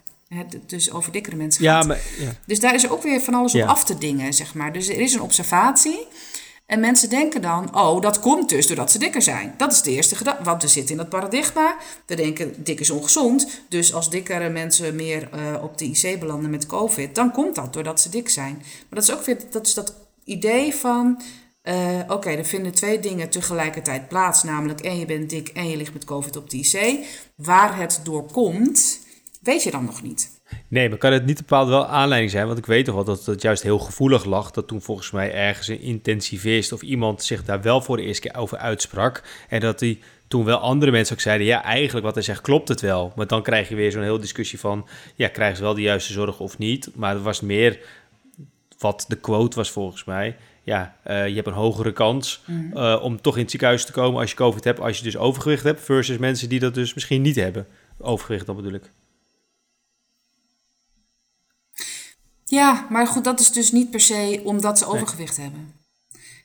[0.65, 1.81] dus over dikkere mensen gaat.
[1.81, 2.35] Ja, maar, ja.
[2.45, 4.73] Dus daar is ook weer van alles op af te dingen, zeg maar.
[4.73, 6.07] Dus er is een observatie.
[6.67, 9.53] En mensen denken dan, oh, dat komt dus doordat ze dikker zijn.
[9.57, 11.77] Dat is de eerste gedachte, want we zitten in dat paradigma.
[12.05, 13.61] We denken, dik is ongezond.
[13.69, 17.73] Dus als dikkere mensen meer uh, op de IC belanden met COVID, dan komt dat
[17.73, 18.55] doordat ze dik zijn.
[18.55, 19.93] Maar dat is ook weer dat, is dat
[20.23, 21.21] idee van,
[21.63, 24.43] uh, oké, er vinden twee dingen tegelijkertijd plaats.
[24.43, 27.05] Namelijk, en je bent dik en je ligt met COVID op de IC.
[27.35, 28.99] Waar het door komt,
[29.41, 30.36] weet je dan nog niet.
[30.67, 32.45] Nee, maar kan het niet bepaald wel aanleiding zijn?
[32.47, 34.51] Want ik weet toch wel dat het juist heel gevoelig lag.
[34.51, 38.27] Dat toen volgens mij ergens een intensivist of iemand zich daar wel voor de eerste
[38.27, 39.23] keer over uitsprak.
[39.49, 42.67] En dat die toen wel andere mensen ook zeiden: ja, eigenlijk wat hij zegt klopt
[42.67, 43.13] het wel.
[43.15, 46.13] Maar dan krijg je weer zo'n hele discussie van: ja, krijgen ze wel de juiste
[46.13, 46.89] zorg of niet?
[46.95, 47.79] Maar het was meer
[48.77, 50.35] wat de quote was volgens mij.
[50.63, 52.41] Ja, uh, je hebt een hogere kans
[52.73, 55.17] uh, om toch in het ziekenhuis te komen als je COVID hebt, als je dus
[55.17, 57.67] overgewicht hebt, versus mensen die dat dus misschien niet hebben.
[57.97, 58.91] Overgewicht, dat bedoel ik.
[62.49, 65.73] Ja, maar goed, dat is dus niet per se omdat ze overgewicht hebben.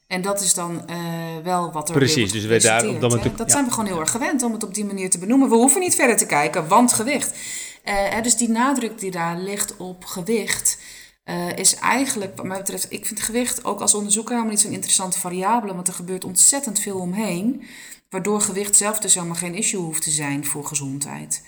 [0.06, 0.96] En dat is dan uh,
[1.42, 4.10] wel wat er Precies, dus we daar op dat Dat zijn we gewoon heel erg
[4.10, 5.48] gewend om het op die manier te benoemen.
[5.48, 7.38] We hoeven niet verder te kijken, want gewicht.
[7.84, 10.78] Uh, dus die nadruk die daar ligt op gewicht...
[11.24, 14.72] Uh, is eigenlijk, wat mij betreft, ik vind gewicht ook als onderzoeker helemaal niet zo'n
[14.72, 17.62] interessante variabele, want er gebeurt ontzettend veel omheen,
[18.10, 21.42] waardoor gewicht zelf dus helemaal geen issue hoeft te zijn voor gezondheid.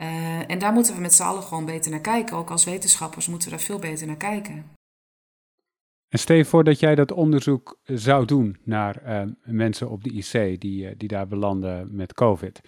[0.00, 2.36] Uh, en daar moeten we met z'n allen gewoon beter naar kijken.
[2.36, 4.64] Ook als wetenschappers moeten we daar veel beter naar kijken.
[6.08, 10.10] En stel je voor dat jij dat onderzoek zou doen naar uh, mensen op de
[10.10, 12.60] IC die, uh, die daar belanden met COVID.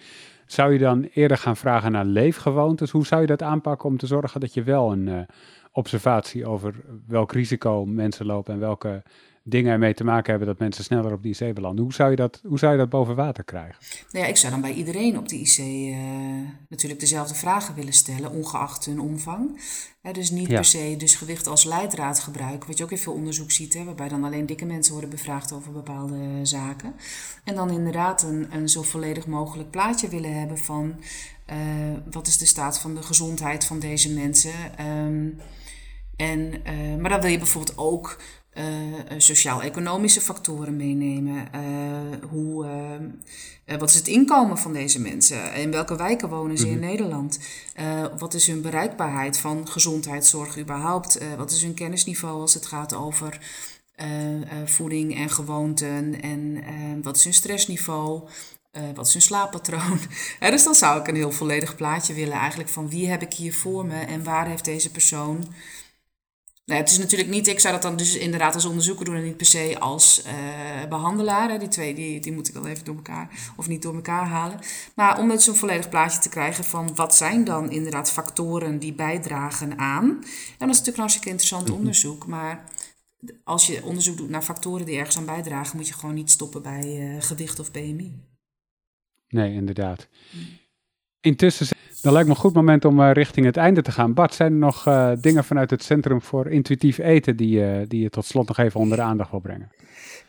[0.45, 2.91] Zou je dan eerder gaan vragen naar leefgewoontes?
[2.91, 5.27] Hoe zou je dat aanpakken om te zorgen dat je wel een
[5.71, 6.75] observatie over
[7.07, 9.03] welk risico mensen lopen en welke
[9.43, 11.83] dingen ermee te maken hebben dat mensen sneller op de IC belanden.
[11.83, 13.75] Hoe zou je dat, hoe zou je dat boven water krijgen?
[14.11, 17.75] Nou ja, ik zou dan bij iedereen op de IC uh, eh, natuurlijk dezelfde vragen
[17.75, 19.61] willen stellen, ongeacht hun omvang.
[20.11, 23.51] dus niet per se dus gewicht als leidraad gebruiken, wat je ook in veel onderzoek
[23.51, 26.93] ziet, hè, waarbij dan alleen dikke mensen worden bevraagd over bepaalde zaken.
[27.43, 30.95] En dan inderdaad een, een zo volledig mogelijk plaatje willen hebben van
[31.51, 31.55] uh,
[32.11, 34.53] wat is de staat van de gezondheid van deze mensen.
[34.87, 35.39] Um,
[36.15, 38.17] en, uh, maar dan wil je bijvoorbeeld ook
[39.17, 41.47] sociaal-economische factoren meenemen.
[42.29, 42.65] hoe,
[43.77, 45.53] wat is het inkomen van deze mensen?
[45.53, 46.85] In welke wijken wonen ze in mhm.
[46.85, 47.39] Nederland?
[48.17, 51.19] wat is hun bereikbaarheid van gezondheidszorg überhaupt?
[51.37, 53.39] wat is hun kennisniveau als het gaat over
[54.65, 56.21] voeding en gewoonten?
[56.21, 56.63] En
[57.01, 58.21] wat is hun stressniveau?
[58.93, 59.99] Wat is hun slaappatroon?
[60.39, 63.53] dus dan zou ik een heel volledig plaatje willen eigenlijk van wie heb ik hier
[63.53, 65.47] voor me en waar heeft deze persoon...
[66.65, 69.23] Nou, het is natuurlijk niet, ik zou dat dan dus inderdaad als onderzoeker doen en
[69.23, 71.59] niet per se als uh, behandelaar.
[71.59, 74.59] Die twee, die, die moet ik wel even door elkaar, of niet door elkaar halen.
[74.95, 78.93] Maar om dus een volledig plaatje te krijgen van wat zijn dan inderdaad factoren die
[78.93, 80.09] bijdragen aan.
[80.09, 80.19] En
[80.57, 81.77] dat is natuurlijk een hartstikke interessant mhm.
[81.77, 82.63] onderzoek, maar
[83.43, 86.61] als je onderzoek doet naar factoren die ergens aan bijdragen, moet je gewoon niet stoppen
[86.61, 88.13] bij uh, gewicht of BMI.
[89.27, 90.07] Nee, inderdaad.
[91.23, 91.67] Intussen,
[92.01, 94.13] dan lijkt me een goed moment om uh, richting het einde te gaan.
[94.13, 98.01] Bart, zijn er nog uh, dingen vanuit het Centrum voor Intuïtief Eten die, uh, die
[98.01, 99.71] je tot slot nog even onder de aandacht wil brengen?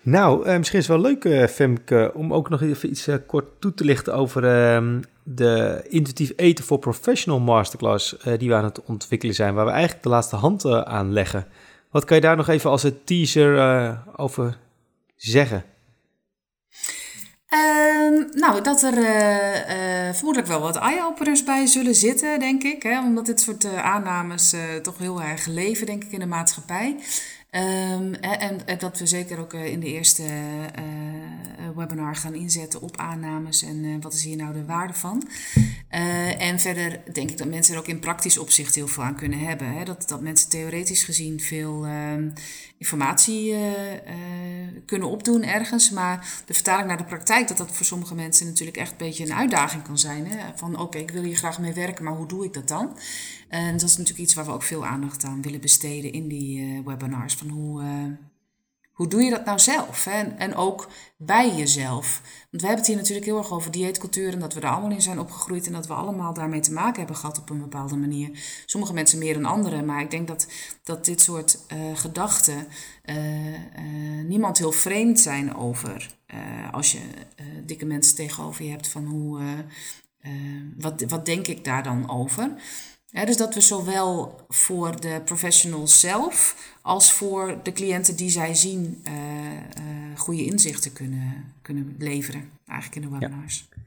[0.02, 3.84] Nou, misschien is het wel leuk, Femke, om ook nog even iets kort toe te
[3.84, 9.54] lichten over ehm, de Intuïtief Eten voor Professional Masterclass die we aan het ontwikkelen zijn,
[9.54, 11.46] waar we eigenlijk de laatste hand aan leggen.
[11.90, 14.56] Wat kan je daar nog even als een teaser over
[15.16, 15.64] zeggen?
[17.54, 22.82] Ehm, nou, dat er uh, vermoedelijk wel wat eye-openers bij zullen zitten, denk ik.
[22.82, 23.00] Hè?
[23.00, 26.96] Omdat dit soort uh, aannames toch heel erg leven, denk ik, in de maatschappij.
[27.54, 30.22] Um, en, en, dat we zeker ook in de eerste
[31.76, 35.28] webinar gaan inzetten op aannames en wat is hier nou de waarde van.
[36.38, 39.38] en verder denk ik dat mensen er ook in praktisch opzicht heel veel aan kunnen
[39.38, 39.72] hebben.
[39.72, 39.84] Hè?
[39.84, 42.30] Dat, dat mensen theoretisch gezien veel ehm,
[42.78, 43.54] informatie
[44.86, 45.90] kunnen opdoen ergens.
[45.90, 49.24] Maar de vertaling naar de praktijk, dat dat voor sommige mensen natuurlijk echt een beetje
[49.24, 50.26] een uitdaging kan zijn.
[50.26, 50.36] Hè?
[50.54, 52.96] Van oké, ik wil hier graag mee werken, maar hoe doe ik dat dan?
[53.54, 56.60] En dat is natuurlijk iets waar we ook veel aandacht aan willen besteden in die
[56.60, 57.34] uh, webinars.
[57.34, 57.82] Van hoe,
[58.92, 60.04] hoe doe je dat nou zelf?
[60.04, 60.22] Hè?
[60.22, 62.20] En ook bij jezelf.
[62.50, 64.90] Want we hebben het hier natuurlijk heel erg over dieetcultuur en dat we er allemaal
[64.90, 67.96] in zijn opgegroeid en dat we allemaal daarmee te maken hebben gehad op een bepaalde
[67.96, 68.30] manier.
[68.66, 70.46] Sommige mensen meer dan anderen, maar ik denk dat,
[70.82, 72.66] dat dit soort uh, gedachten
[74.26, 76.14] niemand heel vreemd zijn over.
[76.72, 77.00] als je
[77.64, 79.40] dikke mensen tegenover je hebt van hoe,
[80.78, 82.50] wat, wat denk ik daar dan over?
[83.22, 89.02] Dus dat we zowel voor de professionals zelf als voor de cliënten die zij zien
[89.06, 93.66] uh, uh, goede inzichten kunnen, kunnen leveren, eigenlijk in de webinars.
[93.70, 93.82] Ja.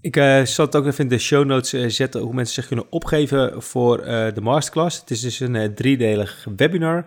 [0.00, 2.86] Ik uh, zal het ook even in de show notes zetten hoe mensen zich kunnen
[2.90, 3.96] opgeven voor
[4.34, 5.00] de masterclass.
[5.00, 7.04] Het is dus een driedelig webinar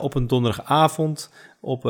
[0.00, 1.30] op een donderdagavond.
[1.60, 1.82] Op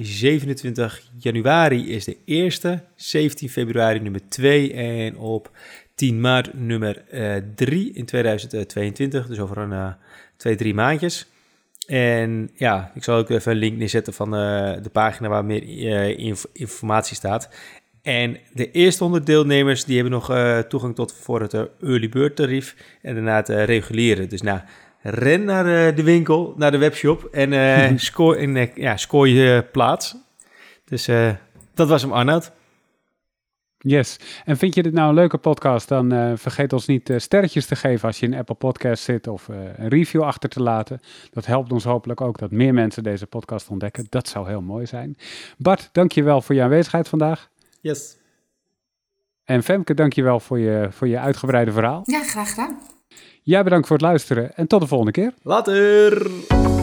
[0.00, 5.50] 27 januari is de eerste, 17 februari nummer 2 en op
[5.96, 7.02] 10 maart nummer
[7.54, 9.26] 3 uh, in 2022.
[9.26, 9.88] Dus over een uh,
[10.36, 11.26] twee, drie maandjes.
[11.86, 15.62] En ja, ik zal ook even een link neerzetten van uh, de pagina waar meer
[16.18, 17.48] inf informatie staat.
[18.02, 20.26] En de eerste 100 deelnemers die hebben nog
[20.68, 24.26] toegang tot voor het early bird tarief en daarna het reguliere.
[24.26, 24.60] Dus nou,
[25.02, 30.16] ren naar de winkel, naar de webshop en, score, en ja, score je plaats.
[30.84, 31.08] Dus
[31.74, 32.52] dat was hem Arnoud.
[33.86, 34.16] Yes.
[34.44, 37.66] En vind je dit nou een leuke podcast, dan uh, vergeet ons niet uh, sterretjes
[37.66, 41.00] te geven als je in Apple Podcast zit of uh, een review achter te laten.
[41.30, 44.06] Dat helpt ons hopelijk ook dat meer mensen deze podcast ontdekken.
[44.08, 45.16] Dat zou heel mooi zijn.
[45.58, 47.50] Bart, dankjewel voor je aanwezigheid vandaag.
[47.80, 48.16] Yes.
[49.44, 52.02] En Femke, dankjewel voor je, voor je uitgebreide verhaal.
[52.04, 52.78] Ja, graag gedaan.
[53.42, 55.34] Jij bedankt voor het luisteren en tot de volgende keer.
[55.42, 56.75] Later!